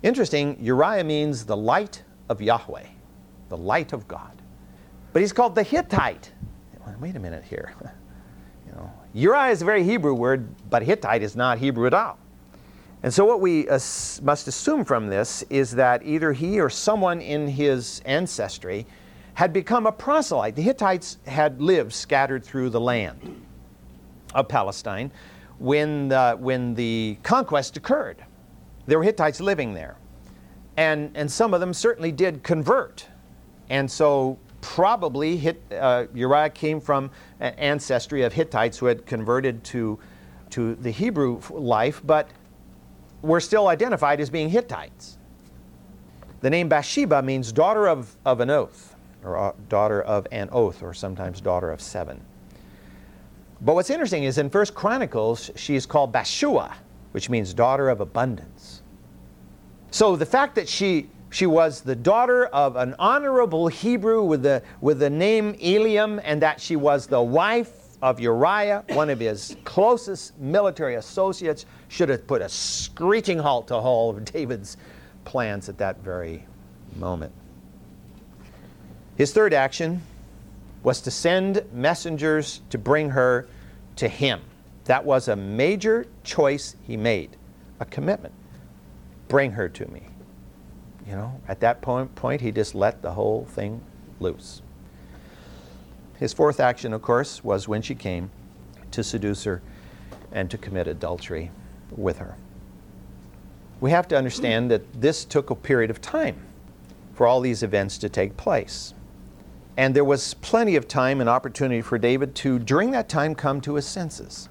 Interesting, 0.03 0.57
Uriah 0.61 1.03
means 1.03 1.45
the 1.45 1.57
light 1.57 2.03
of 2.29 2.41
Yahweh, 2.41 2.85
the 3.49 3.57
light 3.57 3.93
of 3.93 4.07
God. 4.07 4.41
But 5.13 5.21
he's 5.21 5.33
called 5.33 5.55
the 5.55 5.63
Hittite. 5.63 6.31
Wait 6.99 7.15
a 7.15 7.19
minute 7.19 7.43
here. 7.43 7.73
you 8.67 8.71
know, 8.73 8.91
Uriah 9.13 9.51
is 9.51 9.61
a 9.61 9.65
very 9.65 9.83
Hebrew 9.83 10.13
word, 10.13 10.47
but 10.69 10.83
Hittite 10.83 11.23
is 11.23 11.35
not 11.35 11.57
Hebrew 11.57 11.87
at 11.87 11.93
all. 11.93 12.17
And 13.05 13.13
so, 13.13 13.23
what 13.23 13.39
we 13.39 13.67
must 14.23 14.47
assume 14.47 14.83
from 14.83 15.05
this 15.05 15.43
is 15.51 15.69
that 15.73 16.01
either 16.01 16.33
he 16.33 16.59
or 16.59 16.71
someone 16.71 17.21
in 17.21 17.47
his 17.47 18.01
ancestry 18.03 18.87
had 19.35 19.53
become 19.53 19.85
a 19.85 19.91
proselyte. 19.91 20.55
The 20.55 20.63
Hittites 20.63 21.19
had 21.27 21.61
lived 21.61 21.93
scattered 21.93 22.43
through 22.43 22.71
the 22.71 22.79
land 22.79 23.45
of 24.33 24.47
Palestine 24.47 25.11
when 25.59 26.07
the, 26.07 26.35
when 26.39 26.73
the 26.73 27.19
conquest 27.21 27.77
occurred. 27.77 28.25
There 28.87 28.97
were 28.97 29.03
Hittites 29.03 29.39
living 29.39 29.75
there. 29.75 29.97
And, 30.75 31.11
and 31.13 31.31
some 31.31 31.53
of 31.53 31.59
them 31.59 31.75
certainly 31.75 32.11
did 32.11 32.41
convert. 32.41 33.05
And 33.69 33.89
so 33.91 34.39
probably 34.61 35.55
uh, 35.71 36.05
Uriah 36.11 36.49
came 36.49 36.81
from 36.81 37.11
an 37.39 37.53
ancestry 37.59 38.23
of 38.23 38.33
Hittites 38.33 38.79
who 38.79 38.87
had 38.87 39.05
converted 39.05 39.63
to, 39.65 39.99
to 40.49 40.73
the 40.73 40.89
Hebrew 40.89 41.39
life, 41.51 42.01
but 42.03 42.29
were 43.25 43.39
still 43.39 43.67
identified 43.67 44.19
as 44.19 44.29
being 44.29 44.49
Hittites. 44.49 45.17
The 46.41 46.49
name 46.49 46.69
Bathsheba 46.69 47.21
means 47.21 47.51
daughter 47.51 47.87
of, 47.87 48.15
of 48.25 48.39
an 48.39 48.49
oath, 48.49 48.95
or 49.23 49.37
uh, 49.37 49.53
daughter 49.67 50.01
of 50.01 50.27
an 50.31 50.49
oath, 50.51 50.83
or 50.83 50.93
sometimes 50.93 51.41
daughter 51.41 51.71
of 51.71 51.81
seven. 51.81 52.21
But 53.61 53.73
what's 53.73 53.89
interesting 53.89 54.25
is 54.25 54.37
in 54.37 54.49
First 54.49 54.75
Chronicles, 54.75 55.49
she 55.55 55.75
is 55.75 55.85
called 55.85 56.13
Bathshua, 56.13 56.73
which 57.13 57.29
means 57.29 57.53
daughter 57.53 57.89
of 57.89 58.01
abundance. 58.01 58.83
So 59.91 60.15
the 60.15 60.25
fact 60.25 60.55
that 60.55 60.67
she 60.67 61.09
she 61.31 61.45
was 61.45 61.81
the 61.81 61.95
daughter 61.95 62.45
of 62.45 62.77
an 62.77 62.95
honorable 62.97 63.67
Hebrew 63.67 64.23
with 64.23 64.43
the, 64.43 64.63
with 64.79 64.99
the 64.99 65.09
name 65.09 65.53
Eliam, 65.55 66.21
and 66.23 66.41
that 66.41 66.61
she 66.61 66.77
was 66.77 67.07
the 67.07 67.21
wife 67.21 67.84
of 68.01 68.19
Uriah, 68.19 68.83
one 68.89 69.09
of 69.09 69.19
his 69.19 69.55
closest 69.63 70.37
military 70.39 70.95
associates, 70.95 71.65
should 71.87 72.09
have 72.09 72.27
put 72.27 72.41
a 72.41 72.49
screeching 72.49 73.39
halt 73.39 73.67
to 73.67 73.75
all 73.75 74.09
of 74.09 74.25
David's 74.25 74.77
plans 75.23 75.69
at 75.69 75.77
that 75.79 75.99
very 75.99 76.45
moment. 76.95 77.33
His 79.17 79.33
third 79.33 79.53
action 79.53 80.01
was 80.83 81.01
to 81.01 81.11
send 81.11 81.63
messengers 81.73 82.61
to 82.69 82.77
bring 82.77 83.09
her 83.09 83.47
to 83.95 84.07
him. 84.07 84.41
That 84.85 85.03
was 85.03 85.27
a 85.27 85.35
major 85.35 86.05
choice 86.23 86.75
he 86.83 86.95
made, 86.95 87.37
a 87.79 87.85
commitment. 87.85 88.33
Bring 89.27 89.51
her 89.51 89.67
to 89.69 89.87
me. 89.91 90.03
You 91.07 91.15
know, 91.15 91.41
at 91.47 91.59
that 91.61 91.81
point, 91.81 92.13
point 92.15 92.41
he 92.41 92.51
just 92.51 92.75
let 92.75 93.01
the 93.01 93.11
whole 93.11 93.45
thing 93.45 93.81
loose. 94.19 94.61
His 96.19 96.33
fourth 96.33 96.59
action, 96.59 96.93
of 96.93 97.01
course, 97.01 97.43
was 97.43 97.67
when 97.67 97.81
she 97.81 97.95
came 97.95 98.29
to 98.91 99.03
seduce 99.03 99.43
her 99.43 99.61
and 100.31 100.49
to 100.49 100.57
commit 100.57 100.87
adultery 100.87 101.51
with 101.91 102.17
her. 102.19 102.35
We 103.81 103.91
have 103.91 104.07
to 104.09 104.17
understand 104.17 104.71
that 104.71 105.01
this 105.01 105.25
took 105.25 105.49
a 105.49 105.55
period 105.55 105.89
of 105.89 106.01
time 106.01 106.37
for 107.13 107.27
all 107.27 107.41
these 107.41 107.63
events 107.63 107.97
to 107.99 108.09
take 108.09 108.37
place. 108.37 108.93
And 109.77 109.93
there 109.93 110.05
was 110.05 110.33
plenty 110.35 110.77
of 110.77 110.87
time 110.87 111.19
and 111.19 111.29
opportunity 111.29 111.81
for 111.81 111.97
David 111.97 112.33
to, 112.35 112.59
during 112.59 112.91
that 112.91 113.09
time, 113.09 113.35
come 113.35 113.59
to 113.61 113.75
his 113.75 113.85
senses, 113.85 114.47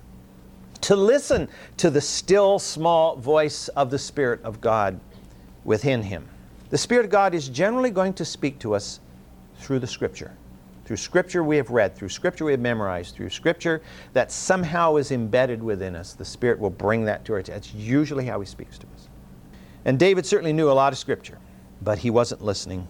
to 0.83 0.94
listen 0.94 1.48
to 1.79 1.88
the 1.88 2.00
still 2.00 2.59
small 2.59 3.16
voice 3.16 3.68
of 3.68 3.90
the 3.90 3.98
Spirit 3.98 4.42
of 4.42 4.61
God 4.61 5.00
within 5.64 6.03
him. 6.03 6.29
The 6.68 6.77
Spirit 6.77 7.07
of 7.07 7.11
God 7.11 7.35
is 7.35 7.48
generally 7.48 7.90
going 7.90 8.12
to 8.14 8.24
speak 8.24 8.59
to 8.59 8.74
us 8.74 9.00
through 9.57 9.79
the 9.79 9.87
Scripture. 9.87 10.33
Through 10.85 10.99
Scripture 10.99 11.42
we 11.42 11.57
have 11.57 11.70
read, 11.70 11.97
through 11.97 12.11
Scripture 12.11 12.44
we 12.44 12.53
have 12.53 12.61
memorized, 12.61 13.14
through 13.14 13.31
Scripture 13.31 13.83
that 14.12 14.31
somehow 14.31 14.97
is 14.97 15.12
embedded 15.12 15.62
within 15.62 15.97
us. 15.97 16.12
The 16.12 16.25
Spirit 16.25 16.59
will 16.59 16.70
bring 16.70 17.05
that 17.07 17.25
to 17.25 17.33
our 17.33 17.38
attention. 17.38 17.55
That's 17.55 17.75
usually 17.75 18.27
how 18.27 18.40
He 18.40 18.47
speaks 18.47 18.79
to 18.79 18.87
us. 18.94 19.09
And 19.85 19.99
David 19.99 20.27
certainly 20.27 20.53
knew 20.53 20.70
a 20.70 20.73
lot 20.73 20.92
of 20.92 20.99
Scripture, 20.99 21.38
but 21.83 21.99
he 21.99 22.11
wasn't 22.11 22.42
listening 22.42 22.88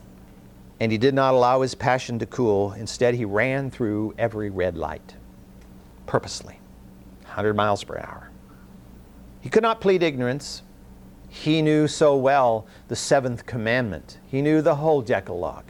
and 0.80 0.90
he 0.90 0.98
did 0.98 1.14
not 1.14 1.34
allow 1.34 1.60
his 1.60 1.74
passion 1.74 2.18
to 2.18 2.26
cool. 2.26 2.72
Instead, 2.72 3.14
he 3.14 3.24
ran 3.24 3.70
through 3.70 4.14
every 4.18 4.50
red 4.50 4.76
light, 4.76 5.14
purposely, 6.06 6.58
100 7.22 7.54
miles 7.54 7.84
per 7.84 7.96
hour. 7.98 8.30
He 9.40 9.48
could 9.48 9.62
not 9.62 9.80
plead 9.80 10.02
ignorance. 10.02 10.62
He 11.28 11.62
knew 11.62 11.86
so 11.86 12.16
well 12.16 12.66
the 12.88 12.96
seventh 12.96 13.46
commandment. 13.46 14.18
He 14.26 14.42
knew 14.42 14.62
the 14.62 14.74
whole 14.76 15.00
Decalogue. 15.00 15.64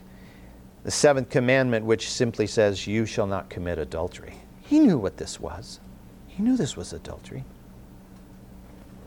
The 0.84 0.90
seventh 0.90 1.30
commandment, 1.30 1.86
which 1.86 2.10
simply 2.10 2.46
says, 2.46 2.86
You 2.86 3.06
shall 3.06 3.26
not 3.26 3.48
commit 3.48 3.78
adultery. 3.78 4.34
He 4.62 4.78
knew 4.78 4.98
what 4.98 5.16
this 5.16 5.40
was. 5.40 5.80
He 6.28 6.42
knew 6.42 6.56
this 6.56 6.76
was 6.76 6.92
adultery. 6.92 7.44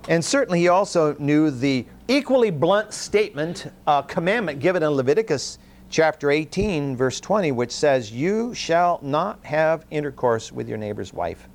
And 0.09 0.23
certainly 0.23 0.59
he 0.59 0.69
also 0.69 1.15
knew 1.19 1.51
the 1.51 1.85
equally 2.07 2.49
blunt 2.49 2.93
statement, 2.93 3.71
uh, 3.85 4.01
commandment 4.03 4.59
given 4.59 4.81
in 4.81 4.89
Leviticus 4.89 5.59
chapter 5.89 6.31
18, 6.31 6.95
verse 6.95 7.19
20, 7.19 7.51
which 7.51 7.71
says, 7.71 8.11
You 8.11 8.53
shall 8.55 8.99
not 9.03 9.43
have 9.45 9.85
intercourse 9.91 10.51
with 10.51 10.67
your 10.67 10.77
neighbor's 10.77 11.13
wife 11.13 11.47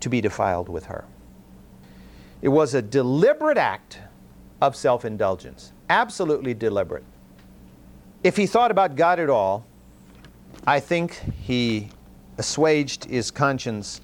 to 0.00 0.08
be 0.08 0.20
defiled 0.20 0.68
with 0.68 0.86
her. 0.86 1.04
It 2.42 2.48
was 2.48 2.74
a 2.74 2.82
deliberate 2.82 3.58
act 3.58 3.98
of 4.60 4.74
self 4.74 5.04
indulgence, 5.04 5.72
absolutely 5.88 6.54
deliberate. 6.54 7.04
If 8.22 8.36
he 8.36 8.46
thought 8.46 8.70
about 8.70 8.96
God 8.96 9.18
at 9.18 9.30
all, 9.30 9.64
I 10.66 10.78
think 10.78 11.14
he 11.40 11.88
assuaged 12.36 13.06
his 13.06 13.30
conscience 13.30 14.02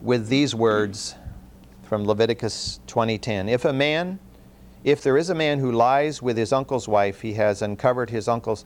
with 0.00 0.28
these 0.28 0.54
words 0.54 1.16
from 1.82 2.04
Leviticus 2.04 2.78
20:10. 2.86 3.48
If 3.48 3.64
a 3.64 3.72
man 3.72 4.20
if 4.84 5.02
there 5.02 5.18
is 5.18 5.28
a 5.28 5.34
man 5.34 5.58
who 5.58 5.72
lies 5.72 6.22
with 6.22 6.36
his 6.36 6.52
uncle's 6.52 6.86
wife, 6.86 7.20
he 7.20 7.34
has 7.34 7.62
uncovered 7.62 8.10
his 8.10 8.28
uncle's 8.28 8.64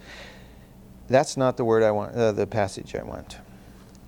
that's 1.09 1.37
not 1.37 1.57
the 1.57 1.64
word 1.64 1.83
I 1.83 1.90
want, 1.90 2.14
uh, 2.14 2.33
the 2.33 2.46
passage 2.46 2.94
I 2.94 3.02
want. 3.02 3.38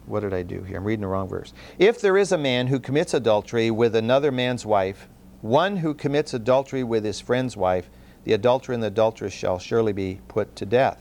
What 0.06 0.20
did 0.20 0.32
I 0.32 0.42
do 0.42 0.62
here? 0.62 0.76
I'm 0.76 0.84
reading 0.84 1.00
the 1.00 1.08
wrong 1.08 1.28
verse. 1.28 1.52
If 1.78 2.00
there 2.00 2.16
is 2.16 2.30
a 2.30 2.38
man 2.38 2.66
who 2.66 2.78
commits 2.78 3.14
adultery 3.14 3.70
with 3.70 3.96
another 3.96 4.30
man's 4.30 4.64
wife, 4.64 5.08
one 5.40 5.78
who 5.78 5.94
commits 5.94 6.34
adultery 6.34 6.84
with 6.84 7.04
his 7.04 7.20
friend's 7.20 7.56
wife, 7.56 7.90
the 8.24 8.32
adulterer 8.32 8.74
and 8.74 8.82
the 8.82 8.88
adulteress 8.88 9.32
shall 9.32 9.58
surely 9.58 9.92
be 9.92 10.20
put 10.28 10.54
to 10.56 10.66
death. 10.66 11.00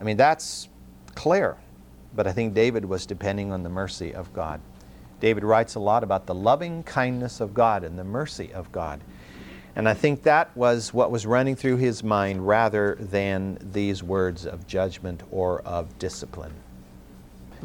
I 0.00 0.04
mean, 0.04 0.16
that's 0.16 0.68
clear. 1.14 1.56
But 2.14 2.26
I 2.26 2.32
think 2.32 2.54
David 2.54 2.84
was 2.84 3.06
depending 3.06 3.52
on 3.52 3.62
the 3.62 3.68
mercy 3.68 4.14
of 4.14 4.32
God. 4.32 4.60
David 5.20 5.44
writes 5.44 5.76
a 5.76 5.80
lot 5.80 6.02
about 6.02 6.26
the 6.26 6.34
loving 6.34 6.82
kindness 6.82 7.40
of 7.40 7.54
God 7.54 7.84
and 7.84 7.98
the 7.98 8.04
mercy 8.04 8.52
of 8.52 8.70
God. 8.72 9.00
And 9.76 9.88
I 9.88 9.94
think 9.94 10.22
that 10.24 10.54
was 10.56 10.92
what 10.92 11.10
was 11.10 11.24
running 11.24 11.56
through 11.56 11.78
his 11.78 12.04
mind 12.04 12.46
rather 12.46 12.96
than 12.98 13.56
these 13.72 14.02
words 14.02 14.44
of 14.44 14.66
judgment 14.66 15.22
or 15.30 15.62
of 15.62 15.98
discipline. 15.98 16.52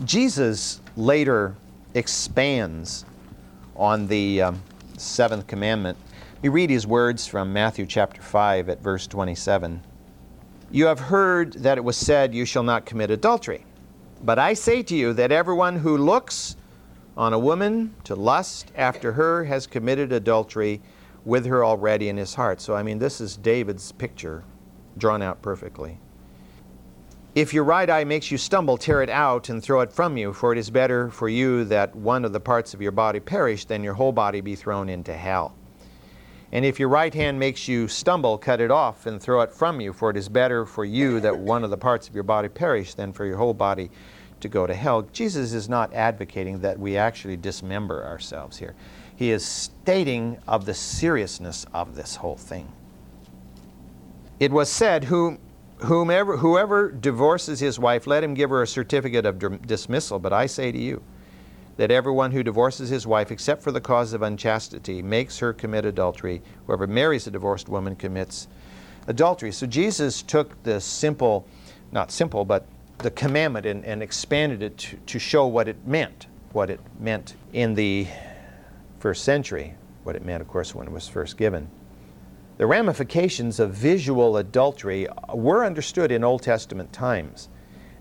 Jesus 0.05 0.79
later 0.95 1.55
expands 1.95 3.03
on 3.75 4.07
the 4.07 4.43
um, 4.43 4.61
seventh 4.97 5.47
commandment. 5.47 5.97
We 6.39 6.49
read 6.49 6.69
his 6.69 6.85
words 6.85 7.25
from 7.25 7.51
Matthew 7.51 7.87
chapter 7.87 8.21
5 8.21 8.69
at 8.69 8.79
verse 8.79 9.07
27. 9.07 9.81
You 10.69 10.85
have 10.85 10.99
heard 10.99 11.53
that 11.53 11.79
it 11.79 11.83
was 11.83 11.97
said, 11.97 12.35
You 12.35 12.45
shall 12.45 12.61
not 12.61 12.85
commit 12.85 13.09
adultery. 13.09 13.65
But 14.21 14.37
I 14.37 14.53
say 14.53 14.83
to 14.83 14.95
you 14.95 15.13
that 15.13 15.31
everyone 15.31 15.77
who 15.77 15.97
looks 15.97 16.55
on 17.17 17.33
a 17.33 17.39
woman 17.39 17.95
to 18.03 18.13
lust 18.15 18.71
after 18.75 19.13
her 19.13 19.45
has 19.45 19.65
committed 19.65 20.11
adultery 20.11 20.79
with 21.25 21.43
her 21.47 21.65
already 21.65 22.07
in 22.07 22.17
his 22.17 22.35
heart. 22.35 22.61
So, 22.61 22.75
I 22.75 22.83
mean, 22.83 22.99
this 22.99 23.19
is 23.19 23.35
David's 23.35 23.91
picture 23.93 24.43
drawn 24.99 25.23
out 25.23 25.41
perfectly. 25.41 25.97
If 27.33 27.51
your 27.51 27.63
right 27.63 27.89
eye 27.89 28.03
makes 28.03 28.29
you 28.29 28.37
stumble, 28.37 28.77
tear 28.77 29.01
it 29.01 29.09
out 29.09 29.49
and 29.49 29.63
throw 29.63 29.81
it 29.81 29.91
from 29.91 30.17
you, 30.17 30.33
for 30.33 30.53
it 30.53 30.59
is 30.59 30.69
better 30.69 31.09
for 31.09 31.29
you 31.29 31.63
that 31.65 31.95
one 31.95 32.23
of 32.23 32.31
the 32.31 32.39
parts 32.39 32.75
of 32.75 32.81
your 32.81 32.91
body 32.91 33.19
perish 33.19 33.65
than 33.65 33.83
your 33.83 33.95
whole 33.95 34.11
body 34.11 34.39
be 34.39 34.53
thrown 34.53 34.87
into 34.87 35.13
hell. 35.13 35.55
And 36.51 36.63
if 36.63 36.79
your 36.79 36.89
right 36.89 37.13
hand 37.13 37.39
makes 37.39 37.67
you 37.67 37.87
stumble, 37.87 38.37
cut 38.37 38.61
it 38.61 38.71
off 38.71 39.05
and 39.05 39.21
throw 39.21 39.41
it 39.41 39.51
from 39.51 39.81
you, 39.81 39.91
for 39.91 40.09
it 40.09 40.17
is 40.17 40.29
better 40.29 40.65
for 40.65 40.85
you 40.85 41.19
that 41.19 41.37
one 41.37 41.63
of 41.63 41.69
the 41.69 41.77
parts 41.77 42.07
of 42.07 42.15
your 42.15 42.23
body 42.23 42.47
perish 42.47 42.93
than 42.93 43.11
for 43.11 43.25
your 43.25 43.37
whole 43.37 43.53
body 43.53 43.91
to 44.39 44.47
go 44.47 44.65
to 44.65 44.73
hell. 44.73 45.01
Jesus 45.01 45.53
is 45.53 45.67
not 45.67 45.93
advocating 45.93 46.59
that 46.59 46.79
we 46.79 46.95
actually 46.95 47.37
dismember 47.37 48.05
ourselves 48.05 48.57
here. 48.57 48.75
He 49.15 49.31
is 49.31 49.43
stating 49.43 50.37
of 50.47 50.65
the 50.65 50.73
seriousness 50.73 51.65
of 51.73 51.95
this 51.95 52.15
whole 52.15 52.37
thing. 52.37 52.71
It 54.39 54.51
was 54.51 54.69
said, 54.69 55.05
Whom, 55.05 55.39
whomever, 55.79 56.37
whoever 56.37 56.91
divorces 56.91 57.59
his 57.59 57.79
wife, 57.79 58.07
let 58.07 58.23
him 58.23 58.35
give 58.35 58.51
her 58.51 58.61
a 58.61 58.67
certificate 58.67 59.25
of 59.25 59.65
dismissal. 59.65 60.19
But 60.19 60.33
I 60.33 60.45
say 60.45 60.71
to 60.71 60.77
you, 60.77 61.01
that 61.77 61.91
everyone 61.91 62.31
who 62.31 62.43
divorces 62.43 62.89
his 62.89 63.07
wife, 63.07 63.31
except 63.31 63.61
for 63.61 63.71
the 63.71 63.81
cause 63.81 64.13
of 64.13 64.23
unchastity, 64.23 65.01
makes 65.01 65.39
her 65.39 65.53
commit 65.53 65.85
adultery. 65.85 66.41
Whoever 66.65 66.87
marries 66.87 67.27
a 67.27 67.31
divorced 67.31 67.69
woman 67.69 67.95
commits 67.95 68.47
adultery. 69.07 69.51
So 69.51 69.65
Jesus 69.65 70.21
took 70.21 70.61
the 70.63 70.81
simple, 70.81 71.47
not 71.91 72.11
simple, 72.11 72.43
but 72.43 72.65
the 72.97 73.11
commandment 73.11 73.65
and, 73.65 73.85
and 73.85 74.01
expanded 74.01 74.63
it 74.63 74.77
to, 74.79 74.97
to 74.97 75.19
show 75.19 75.45
what 75.45 75.67
it 75.67 75.87
meant, 75.87 76.27
what 76.51 76.69
it 76.69 76.79
meant 76.99 77.35
in 77.53 77.75
the 77.75 78.07
first 78.99 79.23
century, 79.23 79.75
what 80.03 80.15
it 80.15 80.25
meant, 80.25 80.41
of 80.41 80.47
course, 80.47 80.73
when 80.73 80.87
it 80.87 80.91
was 80.91 81.07
first 81.07 81.37
given. 81.37 81.69
The 82.57 82.65
ramifications 82.65 83.59
of 83.59 83.71
visual 83.71 84.37
adultery 84.37 85.07
were 85.31 85.63
understood 85.63 86.11
in 86.11 86.23
Old 86.23 86.41
Testament 86.41 86.91
times. 86.91 87.49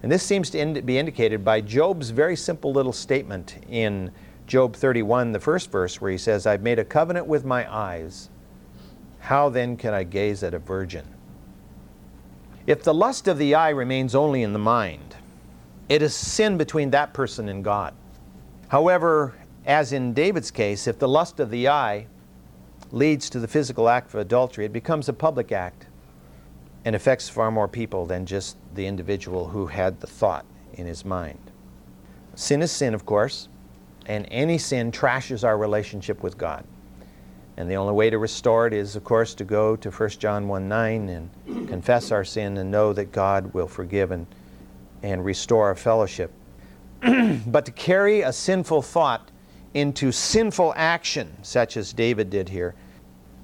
And 0.03 0.13
this 0.13 0.23
seems 0.23 0.51
to 0.51 0.83
be 0.83 0.99
indicated 0.99 1.45
by 1.45 1.61
Job's 1.61 2.11
very 2.11 2.37
simple 2.37 2.73
little 2.73 2.93
statement 2.93 3.57
in 3.69 4.11
Job 4.47 4.77
31, 4.77 5.33
the 5.33 5.41
first 5.41 5.71
verse, 5.71 6.01
where 6.01 6.11
he 6.11 6.19
says, 6.19 6.47
I've 6.47 6.63
made 6.63 6.79
a 6.79 6.85
covenant 6.85 7.27
with 7.27 7.45
my 7.45 7.73
eyes. 7.73 8.31
How 9.19 9.49
then 9.49 9.77
can 9.77 9.93
I 9.95 10.05
gaze 10.05 10.43
at 10.43 10.55
a 10.55 10.59
virgin? 10.59 11.05
If 12.67 12.83
the 12.83 12.95
lust 12.95 13.27
of 13.27 13.39
the 13.39 13.55
eye 13.55 13.71
remains 13.71 14.15
only 14.15 14.43
in 14.43 14.53
the 14.53 14.59
mind, 14.59 15.17
it 15.89 16.03
is 16.03 16.15
sin 16.15 16.57
between 16.59 16.91
that 16.91 17.13
person 17.13 17.49
and 17.49 17.65
God. 17.65 17.95
However, 18.69 19.35
as 19.65 19.93
in 19.93 20.13
David's 20.13 20.51
case, 20.51 20.87
if 20.87 20.99
the 20.99 21.09
lust 21.09 21.41
of 21.41 21.51
the 21.51 21.69
eye 21.69 22.07
leads 22.93 23.31
to 23.31 23.41
the 23.41 23.49
physical 23.49 23.89
act 23.89 24.15
of 24.15 24.21
adultery, 24.21 24.65
it 24.65 24.73
becomes 24.73 25.09
a 25.09 25.13
public 25.13 25.51
act 25.53 25.87
and 26.87 26.95
affects 26.95 27.29
far 27.29 27.51
more 27.51 27.67
people 27.67 28.07
than 28.07 28.25
just 28.25 28.57
the 28.75 28.87
individual 28.87 29.49
who 29.49 29.67
had 29.67 30.01
the 30.01 30.07
thought 30.07 30.47
in 30.75 30.87
his 30.87 31.05
mind. 31.05 31.41
Sin 32.37 32.63
is 32.63 32.71
sin, 32.71 32.95
of 32.95 33.05
course, 33.05 33.49
and 34.07 34.25
any 34.31 34.57
sin 34.57 34.93
trashes 34.93 35.43
our 35.43 35.59
relationship 35.59 36.23
with 36.23 36.39
God. 36.39 36.65
And 37.57 37.69
the 37.69 37.75
only 37.75 37.93
way 37.93 38.09
to 38.09 38.19
restore 38.19 38.69
it 38.69 38.73
is, 38.73 38.95
of 38.95 39.03
course, 39.03 39.35
to 39.35 39.45
go 39.45 39.75
to 39.75 39.91
1 39.91 40.11
John 40.11 40.47
1 40.47 40.69
9 40.69 41.09
and 41.09 41.69
confess 41.69 42.13
our 42.13 42.23
sin 42.23 42.57
and 42.57 42.71
know 42.71 42.93
that 42.93 43.11
God 43.11 43.53
will 43.53 43.67
forgive 43.67 44.13
and, 44.13 44.25
and 45.03 45.25
restore 45.25 45.65
our 45.65 45.75
fellowship 45.75 46.31
but 47.47 47.65
to 47.65 47.73
carry 47.73 48.21
a 48.21 48.33
sinful 48.33 48.83
thought 48.83 49.33
into 49.75 50.13
sinful 50.13 50.73
action, 50.77 51.37
such 51.43 51.77
as 51.77 51.93
David 51.93 52.31
did 52.31 52.49
here, 52.49 52.77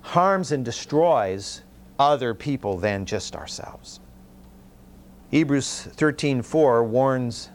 harms 0.02 0.52
and 0.52 0.64
destroys 0.64 1.62
other 2.10 2.34
people 2.34 2.76
than 2.76 3.06
just 3.06 3.36
ourselves. 3.36 4.00
Hebrews 5.30 5.88
13:4 5.92 6.82
warns, 6.84 7.50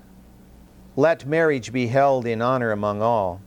"Let 0.95 1.25
marriage 1.25 1.71
be 1.71 1.87
held 1.87 2.25
in 2.25 2.41
honor 2.41 2.71
among 2.71 3.01
all, 3.01 3.41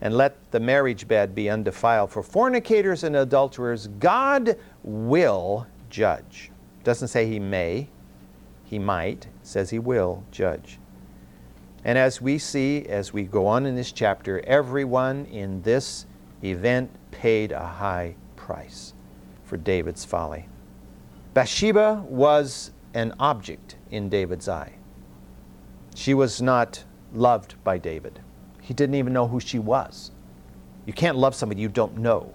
and 0.00 0.14
let 0.14 0.36
the 0.52 0.60
marriage 0.60 1.08
bed 1.08 1.34
be 1.34 1.50
undefiled, 1.50 2.10
for 2.10 2.22
fornicators 2.22 3.02
and 3.02 3.16
adulterers 3.16 3.88
God 3.98 4.56
will 4.82 5.66
judge." 5.90 6.50
Doesn't 6.84 7.08
say 7.08 7.26
he 7.26 7.40
may, 7.40 7.88
he 8.64 8.78
might, 8.78 9.26
says 9.42 9.70
he 9.70 9.78
will 9.78 10.22
judge. 10.30 10.78
And 11.84 11.98
as 11.98 12.22
we 12.22 12.38
see, 12.38 12.86
as 12.86 13.12
we 13.12 13.24
go 13.24 13.46
on 13.46 13.66
in 13.66 13.74
this 13.74 13.92
chapter, 13.92 14.40
everyone 14.46 15.26
in 15.26 15.62
this 15.62 16.06
event 16.42 16.90
paid 17.10 17.52
a 17.52 17.66
high 17.66 18.14
price 18.36 18.92
for 19.46 19.56
David's 19.56 20.04
folly. 20.04 20.48
Bathsheba 21.32 22.04
was 22.08 22.72
an 22.92 23.14
object 23.18 23.76
in 23.90 24.08
David's 24.08 24.48
eye. 24.48 24.74
She 25.94 26.12
was 26.12 26.42
not 26.42 26.84
loved 27.14 27.54
by 27.64 27.78
David. 27.78 28.20
He 28.60 28.74
didn't 28.74 28.96
even 28.96 29.12
know 29.12 29.26
who 29.26 29.40
she 29.40 29.58
was. 29.58 30.10
You 30.84 30.92
can't 30.92 31.16
love 31.16 31.34
somebody 31.34 31.62
you 31.62 31.68
don't 31.68 31.96
know. 31.98 32.34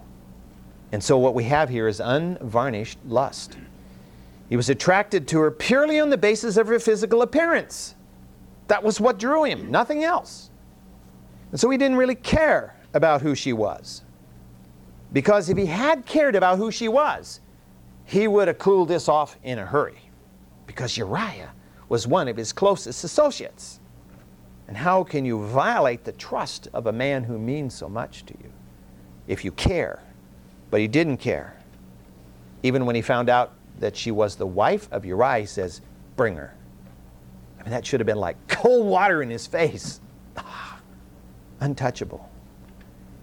And 0.92 1.02
so 1.02 1.16
what 1.16 1.34
we 1.34 1.44
have 1.44 1.68
here 1.68 1.88
is 1.88 2.00
unvarnished 2.00 2.98
lust. 3.06 3.56
He 4.48 4.56
was 4.56 4.68
attracted 4.68 5.28
to 5.28 5.38
her 5.40 5.50
purely 5.50 6.00
on 6.00 6.10
the 6.10 6.18
basis 6.18 6.56
of 6.56 6.66
her 6.68 6.78
physical 6.78 7.22
appearance. 7.22 7.94
That 8.68 8.82
was 8.82 9.00
what 9.00 9.18
drew 9.18 9.44
him, 9.44 9.70
nothing 9.70 10.04
else. 10.04 10.50
And 11.50 11.60
so 11.60 11.70
he 11.70 11.78
didn't 11.78 11.96
really 11.96 12.14
care 12.14 12.76
about 12.94 13.22
who 13.22 13.34
she 13.34 13.52
was. 13.52 14.02
Because 15.12 15.48
if 15.48 15.58
he 15.58 15.66
had 15.66 16.06
cared 16.06 16.34
about 16.34 16.58
who 16.58 16.70
she 16.70 16.88
was, 16.88 17.40
he 18.04 18.26
would 18.26 18.48
have 18.48 18.58
cooled 18.58 18.88
this 18.88 19.08
off 19.08 19.36
in 19.42 19.58
a 19.58 19.66
hurry. 19.66 20.00
Because 20.66 20.96
Uriah 20.96 21.52
was 21.88 22.06
one 22.06 22.28
of 22.28 22.36
his 22.36 22.52
closest 22.52 23.04
associates. 23.04 23.80
And 24.68 24.76
how 24.76 25.04
can 25.04 25.24
you 25.24 25.44
violate 25.46 26.04
the 26.04 26.12
trust 26.12 26.68
of 26.72 26.86
a 26.86 26.92
man 26.92 27.24
who 27.24 27.38
means 27.38 27.74
so 27.74 27.88
much 27.88 28.24
to 28.26 28.34
you 28.42 28.50
if 29.26 29.44
you 29.44 29.52
care? 29.52 30.02
But 30.70 30.80
he 30.80 30.88
didn't 30.88 31.18
care. 31.18 31.56
Even 32.62 32.86
when 32.86 32.94
he 32.94 33.02
found 33.02 33.28
out 33.28 33.52
that 33.78 33.96
she 33.96 34.10
was 34.10 34.36
the 34.36 34.46
wife 34.46 34.88
of 34.92 35.04
Uriah, 35.04 35.40
he 35.40 35.46
says, 35.46 35.82
Bring 36.16 36.36
her. 36.36 36.54
I 37.58 37.64
mean, 37.64 37.72
that 37.72 37.84
should 37.84 38.00
have 38.00 38.06
been 38.06 38.18
like 38.18 38.36
cold 38.48 38.86
water 38.86 39.22
in 39.22 39.28
his 39.28 39.46
face. 39.46 40.00
Ah, 40.36 40.80
untouchable. 41.60 42.31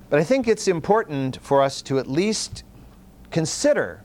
But 0.09 0.19
I 0.19 0.23
think 0.23 0.47
it's 0.47 0.67
important 0.67 1.37
for 1.41 1.61
us 1.61 1.81
to 1.83 1.99
at 1.99 2.07
least 2.07 2.63
consider 3.31 4.03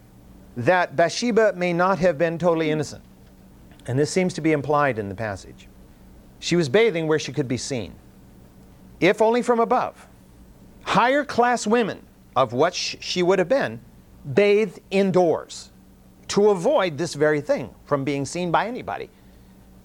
that 0.56 0.96
Bathsheba 0.96 1.54
may 1.56 1.72
not 1.72 1.98
have 1.98 2.18
been 2.18 2.38
totally 2.38 2.70
innocent. 2.70 3.02
And 3.86 3.98
this 3.98 4.10
seems 4.10 4.34
to 4.34 4.40
be 4.40 4.52
implied 4.52 4.98
in 4.98 5.08
the 5.08 5.14
passage. 5.14 5.68
She 6.38 6.56
was 6.56 6.68
bathing 6.68 7.06
where 7.06 7.18
she 7.18 7.32
could 7.32 7.48
be 7.48 7.56
seen, 7.56 7.94
if 9.00 9.22
only 9.22 9.42
from 9.42 9.60
above. 9.60 10.06
Higher 10.82 11.24
class 11.24 11.66
women 11.66 12.04
of 12.36 12.52
what 12.52 12.74
she 12.74 13.22
would 13.22 13.38
have 13.38 13.48
been 13.48 13.80
bathed 14.34 14.80
indoors 14.90 15.70
to 16.28 16.50
avoid 16.50 16.98
this 16.98 17.14
very 17.14 17.40
thing 17.40 17.74
from 17.84 18.04
being 18.04 18.24
seen 18.24 18.50
by 18.50 18.66
anybody. 18.66 19.08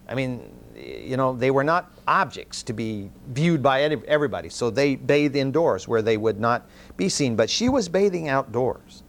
I 0.08 0.14
mean, 0.14 0.50
you 0.74 1.16
know, 1.16 1.34
they 1.34 1.50
were 1.50 1.64
not 1.64 1.99
objects 2.10 2.64
to 2.64 2.72
be 2.72 3.08
viewed 3.28 3.62
by 3.62 3.82
everybody. 3.82 4.48
So 4.48 4.68
they 4.68 4.96
bathed 4.96 5.36
indoors 5.36 5.86
where 5.86 6.02
they 6.02 6.16
would 6.16 6.40
not 6.40 6.68
be 6.96 7.08
seen. 7.08 7.36
But 7.36 7.48
she 7.48 7.68
was 7.68 7.88
bathing 7.88 8.28
outdoors. 8.28 9.04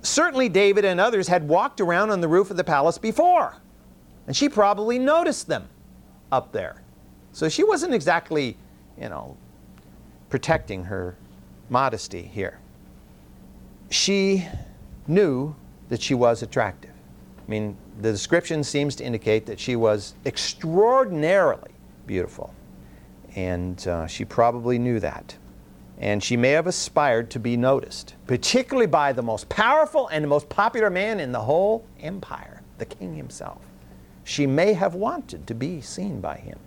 Certainly, 0.00 0.48
David 0.48 0.84
and 0.86 0.98
others 0.98 1.28
had 1.28 1.46
walked 1.46 1.80
around 1.80 2.10
on 2.10 2.22
the 2.22 2.28
roof 2.28 2.50
of 2.50 2.56
the 2.56 2.64
palace 2.64 2.96
before. 2.96 3.56
And 4.26 4.34
she 4.34 4.48
probably 4.48 4.98
noticed 4.98 5.46
them 5.46 5.68
up 6.32 6.52
there. 6.52 6.82
So 7.32 7.50
she 7.50 7.62
wasn't 7.62 7.92
exactly, 7.92 8.56
you 9.00 9.10
know, 9.10 9.36
protecting 10.30 10.84
her 10.84 11.16
modesty 11.68 12.22
here. 12.22 12.58
She 13.90 14.46
knew 15.06 15.54
that 15.90 16.00
she 16.00 16.14
was 16.14 16.42
attractive. 16.42 16.90
I 17.46 17.50
mean, 17.50 17.76
the 18.00 18.10
description 18.10 18.64
seems 18.64 18.96
to 18.96 19.04
indicate 19.04 19.44
that 19.46 19.60
she 19.60 19.76
was 19.76 20.14
extraordinarily 20.24 21.70
beautiful. 22.06 22.54
And 23.34 23.86
uh, 23.86 24.06
she 24.06 24.24
probably 24.24 24.78
knew 24.78 25.00
that. 25.00 25.36
And 25.98 26.22
she 26.22 26.36
may 26.36 26.50
have 26.50 26.66
aspired 26.66 27.30
to 27.30 27.38
be 27.38 27.56
noticed, 27.56 28.14
particularly 28.26 28.86
by 28.86 29.12
the 29.12 29.22
most 29.22 29.48
powerful 29.48 30.08
and 30.08 30.22
the 30.22 30.28
most 30.28 30.48
popular 30.48 30.90
man 30.90 31.20
in 31.20 31.32
the 31.32 31.40
whole 31.40 31.86
empire, 32.00 32.62
the 32.78 32.84
king 32.84 33.14
himself. 33.14 33.62
She 34.24 34.46
may 34.46 34.74
have 34.74 34.94
wanted 34.94 35.46
to 35.46 35.54
be 35.54 35.80
seen 35.80 36.20
by 36.20 36.36
him. 36.36 36.58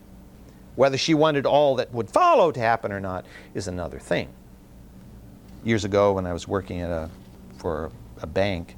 Whether 0.75 0.97
she 0.97 1.13
wanted 1.13 1.45
all 1.45 1.75
that 1.75 1.93
would 1.93 2.09
follow 2.09 2.51
to 2.51 2.59
happen 2.59 2.91
or 2.91 2.99
not 2.99 3.25
is 3.53 3.67
another 3.67 3.99
thing. 3.99 4.29
Years 5.63 5.85
ago, 5.85 6.13
when 6.13 6.25
I 6.25 6.33
was 6.33 6.47
working 6.47 6.79
at 6.79 6.89
a, 6.89 7.09
for 7.57 7.91
a 8.21 8.27
bank, 8.27 8.75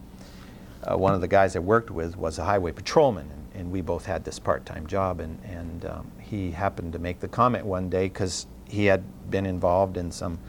uh, 0.83 0.97
one 0.97 1.13
of 1.13 1.21
the 1.21 1.27
guys 1.27 1.55
I 1.55 1.59
worked 1.59 1.91
with 1.91 2.17
was 2.17 2.39
a 2.39 2.43
highway 2.43 2.71
patrolman, 2.71 3.29
and, 3.31 3.61
and 3.61 3.71
we 3.71 3.81
both 3.81 4.05
had 4.05 4.25
this 4.25 4.39
part-time 4.39 4.87
job. 4.87 5.19
And, 5.19 5.39
and 5.45 5.85
um, 5.85 6.11
he 6.31 6.49
happened 6.49 6.93
to 6.93 6.99
make 6.99 7.19
the 7.19 7.27
comment 7.27 7.65
one 7.65 7.89
day 7.89 8.05
because 8.05 8.47
he 8.65 8.85
had 8.85 9.03
been 9.29 9.45
involved 9.45 9.97
in 9.97 10.09
some 10.09 10.39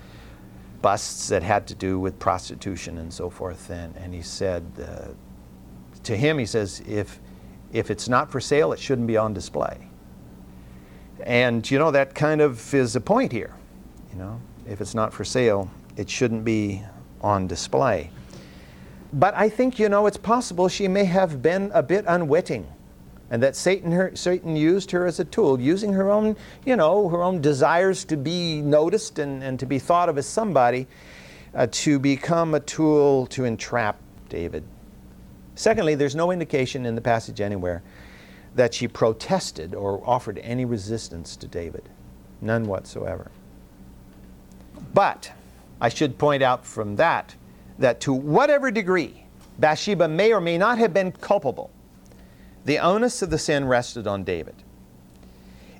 busts 0.80 1.28
that 1.28 1.42
had 1.42 1.66
to 1.66 1.74
do 1.74 1.98
with 1.98 2.16
prostitution 2.20 2.98
and 2.98 3.12
so 3.12 3.28
forth. 3.28 3.68
And, 3.68 3.96
and 3.96 4.14
he 4.14 4.22
said 4.22 4.64
uh, 4.80 5.08
to 6.04 6.16
him, 6.16 6.38
he 6.38 6.46
says, 6.46 6.82
if 6.86 7.20
if 7.72 7.90
it's 7.90 8.08
not 8.08 8.30
for 8.30 8.38
sale, 8.38 8.72
it 8.72 8.78
shouldn't 8.78 9.08
be 9.08 9.16
on 9.16 9.32
display. 9.32 9.88
And 11.24 11.68
you 11.68 11.78
know 11.78 11.90
that 11.90 12.14
kind 12.14 12.40
of 12.40 12.72
is 12.74 12.94
a 12.94 13.00
point 13.00 13.32
here. 13.32 13.54
You 14.12 14.18
know, 14.18 14.40
if 14.68 14.80
it's 14.80 14.94
not 14.94 15.12
for 15.12 15.24
sale, 15.24 15.68
it 15.96 16.08
shouldn't 16.08 16.44
be 16.44 16.82
on 17.22 17.48
display. 17.48 18.10
But 19.14 19.34
I 19.34 19.48
think, 19.48 19.78
you 19.78 19.88
know, 19.88 20.06
it's 20.06 20.16
possible 20.16 20.68
she 20.68 20.86
may 20.86 21.04
have 21.04 21.42
been 21.42 21.72
a 21.74 21.82
bit 21.82 22.04
unwitting 22.06 22.66
and 23.32 23.42
that 23.42 23.56
Satan, 23.56 23.90
her, 23.92 24.14
Satan 24.14 24.54
used 24.54 24.90
her 24.90 25.06
as 25.06 25.18
a 25.18 25.24
tool, 25.24 25.58
using 25.58 25.94
her 25.94 26.10
own, 26.10 26.36
you 26.66 26.76
know, 26.76 27.08
her 27.08 27.22
own 27.22 27.40
desires 27.40 28.04
to 28.04 28.16
be 28.18 28.60
noticed 28.60 29.18
and, 29.18 29.42
and 29.42 29.58
to 29.58 29.64
be 29.64 29.78
thought 29.78 30.10
of 30.10 30.18
as 30.18 30.26
somebody, 30.26 30.86
uh, 31.54 31.66
to 31.70 31.98
become 31.98 32.52
a 32.52 32.60
tool 32.60 33.26
to 33.28 33.44
entrap 33.44 33.96
David. 34.28 34.62
Secondly, 35.54 35.94
there's 35.94 36.14
no 36.14 36.30
indication 36.30 36.84
in 36.84 36.94
the 36.94 37.00
passage 37.00 37.40
anywhere 37.40 37.82
that 38.54 38.74
she 38.74 38.86
protested 38.86 39.74
or 39.74 40.02
offered 40.06 40.38
any 40.40 40.66
resistance 40.66 41.34
to 41.36 41.48
David. 41.48 41.88
None 42.42 42.66
whatsoever. 42.66 43.30
But 44.92 45.32
I 45.80 45.88
should 45.88 46.18
point 46.18 46.42
out 46.42 46.66
from 46.66 46.96
that 46.96 47.34
that 47.78 47.98
to 48.00 48.12
whatever 48.12 48.70
degree 48.70 49.24
Bathsheba 49.58 50.06
may 50.06 50.34
or 50.34 50.40
may 50.42 50.58
not 50.58 50.76
have 50.76 50.92
been 50.92 51.12
culpable, 51.12 51.70
the 52.64 52.78
onus 52.78 53.22
of 53.22 53.30
the 53.30 53.38
sin 53.38 53.66
rested 53.66 54.06
on 54.06 54.24
David. 54.24 54.54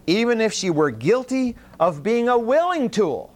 Even 0.07 0.41
if 0.41 0.53
she 0.53 0.71
were 0.71 0.91
guilty 0.91 1.55
of 1.79 2.03
being 2.03 2.29
a 2.29 2.39
willing 2.39 2.91
tool 2.91 3.33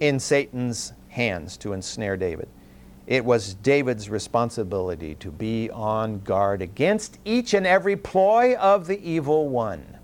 in 0.00 0.18
Satan's 0.18 0.92
hands 1.08 1.56
to 1.58 1.72
ensnare 1.72 2.16
David, 2.16 2.48
it 3.06 3.24
was 3.24 3.54
David's 3.54 4.08
responsibility 4.08 5.14
to 5.16 5.30
be 5.30 5.68
on 5.70 6.20
guard 6.20 6.62
against 6.62 7.18
each 7.24 7.54
and 7.54 7.66
every 7.66 7.96
ploy 7.96 8.54
of 8.56 8.86
the 8.86 9.02
evil 9.02 9.48
one. 9.48 9.98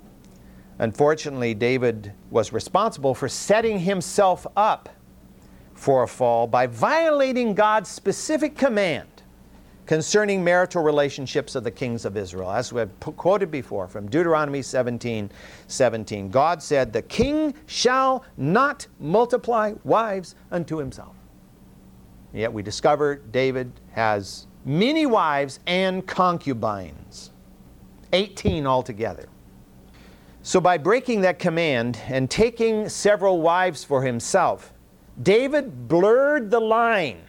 Unfortunately, 0.78 1.54
David 1.54 2.12
was 2.30 2.52
responsible 2.52 3.14
for 3.14 3.28
setting 3.28 3.78
himself 3.78 4.46
up 4.56 4.90
for 5.72 6.02
a 6.02 6.08
fall 6.08 6.46
by 6.46 6.66
violating 6.66 7.54
God's 7.54 7.88
specific 7.88 8.56
command 8.56 9.15
concerning 9.86 10.42
marital 10.42 10.82
relationships 10.82 11.54
of 11.54 11.64
the 11.64 11.70
kings 11.70 12.04
of 12.04 12.16
Israel. 12.16 12.50
As 12.50 12.72
we 12.72 12.80
have 12.80 13.00
quoted 13.00 13.50
before 13.50 13.86
from 13.86 14.08
Deuteronomy 14.08 14.62
17 14.62 15.30
17, 15.68 16.30
God 16.30 16.62
said, 16.62 16.92
The 16.92 17.02
king 17.02 17.54
shall 17.66 18.24
not 18.36 18.86
multiply 18.98 19.74
wives 19.84 20.34
unto 20.50 20.76
himself. 20.76 21.14
Yet 22.32 22.52
we 22.52 22.62
discover 22.62 23.16
David 23.16 23.72
has 23.92 24.46
many 24.64 25.06
wives 25.06 25.60
and 25.66 26.06
concubines, 26.06 27.30
18 28.12 28.66
altogether. 28.66 29.28
So, 30.42 30.60
by 30.60 30.78
breaking 30.78 31.22
that 31.22 31.38
command 31.38 31.98
and 32.06 32.30
taking 32.30 32.88
several 32.88 33.40
wives 33.40 33.82
for 33.82 34.02
himself, 34.02 34.72
David 35.22 35.88
blurred 35.88 36.50
the 36.50 36.60
line, 36.60 37.22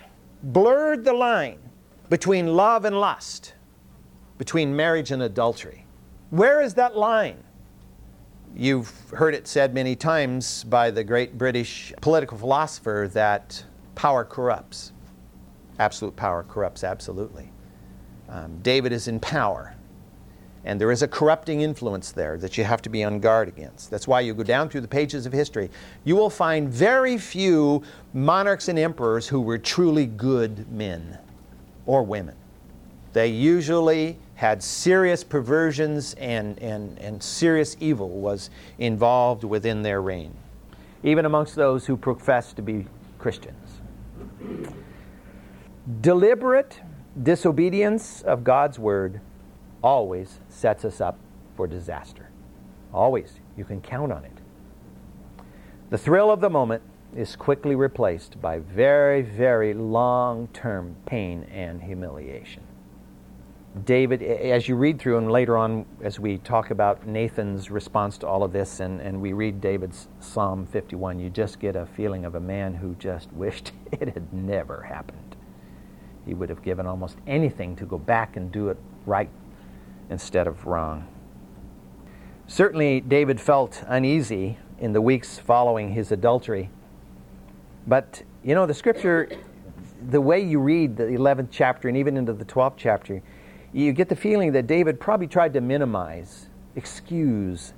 blurred 0.44 1.04
the 1.04 1.14
line 1.14 1.58
between 2.10 2.48
love 2.56 2.86
and 2.86 3.00
lust, 3.00 3.54
between 4.38 4.76
marriage 4.76 5.12
and 5.12 5.22
adultery. 5.24 5.86
Where 6.30 6.62
is 6.62 6.74
that 6.76 6.96
line? 6.96 7.44
You've 8.56 8.92
heard 9.12 9.34
it 9.34 9.48
said 9.48 9.74
many 9.74 9.96
times 9.96 10.64
by 10.64 10.90
the 10.90 11.04
great 11.04 11.38
British 11.38 11.94
political 12.02 12.38
philosopher 12.38 13.10
that 13.14 13.64
power 13.96 14.24
corrupts. 14.24 14.94
Absolute 15.80 16.16
power 16.16 16.44
corrupts 16.44 16.84
absolutely. 16.84 17.52
Um, 18.30 18.60
David 18.62 18.92
is 18.92 19.08
in 19.08 19.20
power. 19.20 19.76
And 20.64 20.82
there 20.82 20.92
is 20.92 21.02
a 21.02 21.08
corrupting 21.08 21.62
influence 21.62 22.12
there 22.12 22.38
that 22.40 22.58
you 22.58 22.64
have 22.64 22.82
to 22.82 22.90
be 22.90 23.04
on 23.04 23.20
guard 23.20 23.48
against. 23.48 23.90
That's 23.90 24.08
why 24.08 24.22
you 24.22 24.34
go 24.34 24.44
down 24.44 24.68
through 24.68 24.82
the 24.82 24.88
pages 24.88 25.26
of 25.26 25.32
history. 25.32 25.70
You 26.04 26.16
will 26.16 26.30
find 26.30 26.68
very 26.68 27.18
few 27.18 27.84
monarchs 28.14 28.68
and 28.68 28.78
emperors 28.78 29.28
who 29.28 29.40
were 29.40 29.58
truly 29.58 30.06
good 30.08 30.70
men 30.70 31.18
or 31.88 32.04
women. 32.04 32.36
They 33.14 33.30
usually 33.30 34.20
had 34.36 34.62
serious 34.62 35.24
perversions 35.24 36.14
and, 36.16 36.60
and, 36.60 37.00
and 37.00 37.24
serious 37.24 37.76
evil 37.80 38.10
was 38.10 38.52
involved 38.78 39.44
within 39.44 39.82
their 39.82 40.02
reign, 40.04 40.36
even 41.02 41.26
amongst 41.26 41.56
those 41.56 41.88
who 41.88 41.98
profess 41.98 42.54
to 42.54 42.62
be 42.62 42.86
Christians. 43.18 43.82
Deliberate 46.02 46.80
disobedience 47.24 48.22
of 48.22 48.44
God's 48.44 48.78
word 48.78 49.22
always 49.82 50.40
sets 50.50 50.86
us 50.86 51.02
up 51.02 51.18
for 51.56 51.66
disaster. 51.66 52.30
Always. 52.94 53.40
You 53.58 53.66
can 53.66 53.82
count 53.82 54.12
on 54.12 54.24
it. 54.24 54.32
The 55.90 55.98
thrill 55.98 56.30
of 56.30 56.42
the 56.42 56.50
moment 56.50 56.84
is 57.18 57.36
quickly 57.36 57.76
replaced 57.76 58.40
by 58.40 58.60
very, 58.60 59.24
very 59.24 59.74
long 59.74 60.48
term 60.54 60.96
pain 61.08 61.44
and 61.52 61.82
humiliation. 61.82 62.62
David, 63.86 64.22
as 64.22 64.68
you 64.68 64.76
read 64.76 65.00
through, 65.00 65.18
and 65.18 65.32
later 65.32 65.58
on, 65.58 65.86
as 66.02 66.20
we 66.20 66.38
talk 66.38 66.70
about 66.70 67.08
Nathan's 67.08 67.70
response 67.72 68.18
to 68.20 68.28
all 68.28 68.44
of 68.44 68.54
this, 68.54 68.80
and, 68.80 69.02
and 69.02 69.20
we 69.20 69.34
read 69.34 69.60
David's 69.60 70.08
Psalm 70.20 70.68
51, 70.68 71.20
you 71.20 71.30
just 71.30 71.60
get 71.60 71.76
a 71.76 71.86
feeling 71.86 72.24
of 72.24 72.36
a 72.36 72.40
man 72.40 72.76
who 72.76 72.96
just 72.96 73.32
wished 73.34 73.72
it 73.92 74.10
had 74.10 74.32
never 74.32 74.84
happened. 74.84 75.36
He 76.26 76.34
would 76.34 76.50
have 76.50 76.62
given 76.62 76.86
almost 76.86 77.18
anything 77.26 77.76
to 77.78 77.86
go 77.86 77.98
back 77.98 78.36
and 78.36 78.52
do 78.52 78.70
it 78.70 78.78
right 79.06 79.30
instead 80.10 80.46
of 80.46 80.66
wrong. 80.68 81.08
Certainly, 82.46 83.02
David 83.02 83.42
felt 83.42 83.84
uneasy 83.88 84.58
in 84.80 84.94
the 84.94 85.02
weeks 85.02 85.40
following 85.40 85.94
his 85.94 86.12
adultery. 86.12 86.70
But, 87.88 88.22
you 88.44 88.54
know, 88.54 88.66
the 88.66 88.74
scripture, 88.74 89.30
the 90.10 90.20
way 90.20 90.42
you 90.42 90.60
read 90.60 90.98
the 90.98 91.04
11th 91.04 91.48
chapter 91.52 91.88
and 91.88 91.98
even 91.98 92.18
into 92.18 92.34
the 92.34 92.46
12th 92.46 92.76
chapter, 92.78 93.22
you 93.74 93.94
get 93.94 94.10
the 94.10 94.16
feeling 94.16 94.52
that 94.54 94.68
David 94.68 95.00
probably 95.00 95.28
tried 95.28 95.54
to 95.54 95.62
minimize, 95.62 96.50
excuse, 96.76 97.74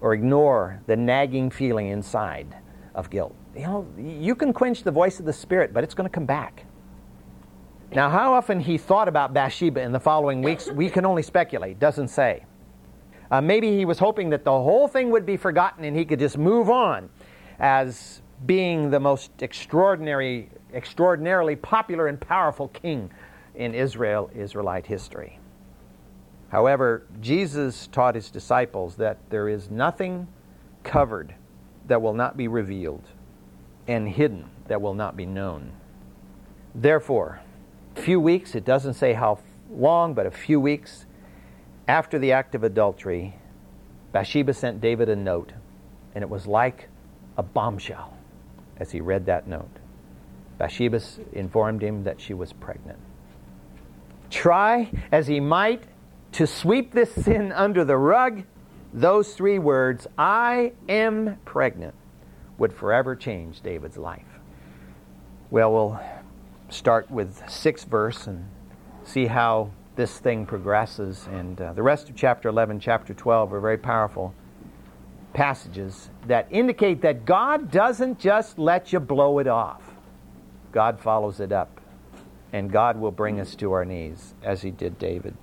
or 0.00 0.14
ignore 0.14 0.80
the 0.86 0.96
nagging 0.96 1.50
feeling 1.50 1.88
inside 1.88 2.56
of 2.94 3.08
guilt. 3.08 3.34
You 3.54 3.62
know, 3.62 3.86
you 3.96 4.34
can 4.34 4.52
quench 4.52 4.82
the 4.82 4.90
voice 4.90 5.20
of 5.20 5.26
the 5.26 5.32
Spirit, 5.32 5.72
but 5.72 5.84
it's 5.84 5.94
going 5.94 6.08
to 6.08 6.12
come 6.12 6.26
back. 6.26 6.64
Now, 7.92 8.10
how 8.10 8.34
often 8.34 8.60
he 8.60 8.78
thought 8.78 9.08
about 9.08 9.32
Bathsheba 9.32 9.80
in 9.80 9.92
the 9.92 10.00
following 10.00 10.42
weeks, 10.42 10.70
we 10.70 10.90
can 10.90 11.06
only 11.06 11.22
speculate, 11.22 11.78
doesn't 11.78 12.08
say. 12.08 12.44
Uh, 13.30 13.40
maybe 13.40 13.76
he 13.76 13.84
was 13.84 13.98
hoping 13.98 14.30
that 14.30 14.44
the 14.44 14.50
whole 14.50 14.88
thing 14.88 15.10
would 15.10 15.24
be 15.24 15.36
forgotten 15.36 15.84
and 15.84 15.96
he 15.96 16.04
could 16.04 16.18
just 16.18 16.36
move 16.36 16.68
on 16.68 17.08
as 17.58 18.20
being 18.44 18.90
the 18.90 19.00
most 19.00 19.30
extraordinary, 19.40 20.50
extraordinarily 20.74 21.56
popular 21.56 22.06
and 22.08 22.20
powerful 22.20 22.68
king 22.68 23.10
in 23.54 23.74
Israel, 23.74 24.30
Israelite 24.34 24.86
history. 24.86 25.38
However, 26.50 27.06
Jesus 27.20 27.86
taught 27.86 28.14
his 28.14 28.30
disciples 28.30 28.96
that 28.96 29.18
there 29.30 29.48
is 29.48 29.70
nothing 29.70 30.28
covered 30.84 31.34
that 31.86 32.02
will 32.02 32.12
not 32.12 32.36
be 32.36 32.48
revealed, 32.48 33.04
and 33.88 34.08
hidden 34.08 34.50
that 34.68 34.82
will 34.82 34.94
not 34.94 35.16
be 35.16 35.26
known. 35.26 35.72
Therefore, 36.74 37.40
a 37.96 38.00
few 38.00 38.20
weeks, 38.20 38.54
it 38.54 38.64
doesn't 38.64 38.94
say 38.94 39.14
how 39.14 39.38
long, 39.70 40.12
but 40.12 40.26
a 40.26 40.30
few 40.30 40.60
weeks 40.60 41.06
after 41.88 42.18
the 42.18 42.32
act 42.32 42.54
of 42.54 42.64
adultery, 42.64 43.36
Bathsheba 44.12 44.52
sent 44.52 44.80
David 44.80 45.08
a 45.08 45.16
note, 45.16 45.52
and 46.14 46.22
it 46.22 46.28
was 46.28 46.46
like 46.46 46.88
a 47.36 47.42
bombshell 47.42 48.15
as 48.78 48.92
he 48.92 49.00
read 49.00 49.26
that 49.26 49.46
note. 49.46 49.70
Bathsheba 50.58 51.00
informed 51.32 51.82
him 51.82 52.04
that 52.04 52.20
she 52.20 52.34
was 52.34 52.52
pregnant. 52.52 52.98
Try 54.30 54.90
as 55.12 55.26
he 55.26 55.40
might 55.40 55.84
to 56.32 56.46
sweep 56.46 56.92
this 56.92 57.12
sin 57.12 57.52
under 57.52 57.84
the 57.84 57.96
rug, 57.96 58.42
those 58.92 59.34
three 59.34 59.58
words, 59.58 60.06
I 60.18 60.72
am 60.88 61.38
pregnant, 61.44 61.94
would 62.58 62.72
forever 62.72 63.14
change 63.14 63.60
David's 63.60 63.96
life. 63.96 64.26
Well, 65.50 65.72
we'll 65.72 66.00
start 66.68 67.10
with 67.10 67.42
six 67.48 67.84
verse 67.84 68.26
and 68.26 68.48
see 69.04 69.26
how 69.26 69.70
this 69.94 70.18
thing 70.18 70.46
progresses. 70.46 71.26
And 71.30 71.60
uh, 71.60 71.72
the 71.72 71.82
rest 71.82 72.08
of 72.08 72.16
chapter 72.16 72.48
11, 72.48 72.80
chapter 72.80 73.14
12 73.14 73.52
are 73.52 73.60
very 73.60 73.78
powerful 73.78 74.34
passages 75.36 76.08
that 76.26 76.48
indicate 76.50 77.02
that 77.02 77.26
God 77.26 77.70
doesn't 77.70 78.18
just 78.18 78.58
let 78.58 78.90
you 78.90 78.98
blow 78.98 79.38
it 79.38 79.46
off, 79.46 79.82
God 80.72 80.98
follows 80.98 81.40
it 81.40 81.52
up. 81.52 81.80
And 82.52 82.72
God 82.72 82.98
will 82.98 83.10
bring 83.10 83.38
us 83.38 83.54
to 83.56 83.72
our 83.72 83.84
knees 83.84 84.34
as 84.42 84.62
He 84.62 84.70
did 84.70 84.98
David. 84.98 85.36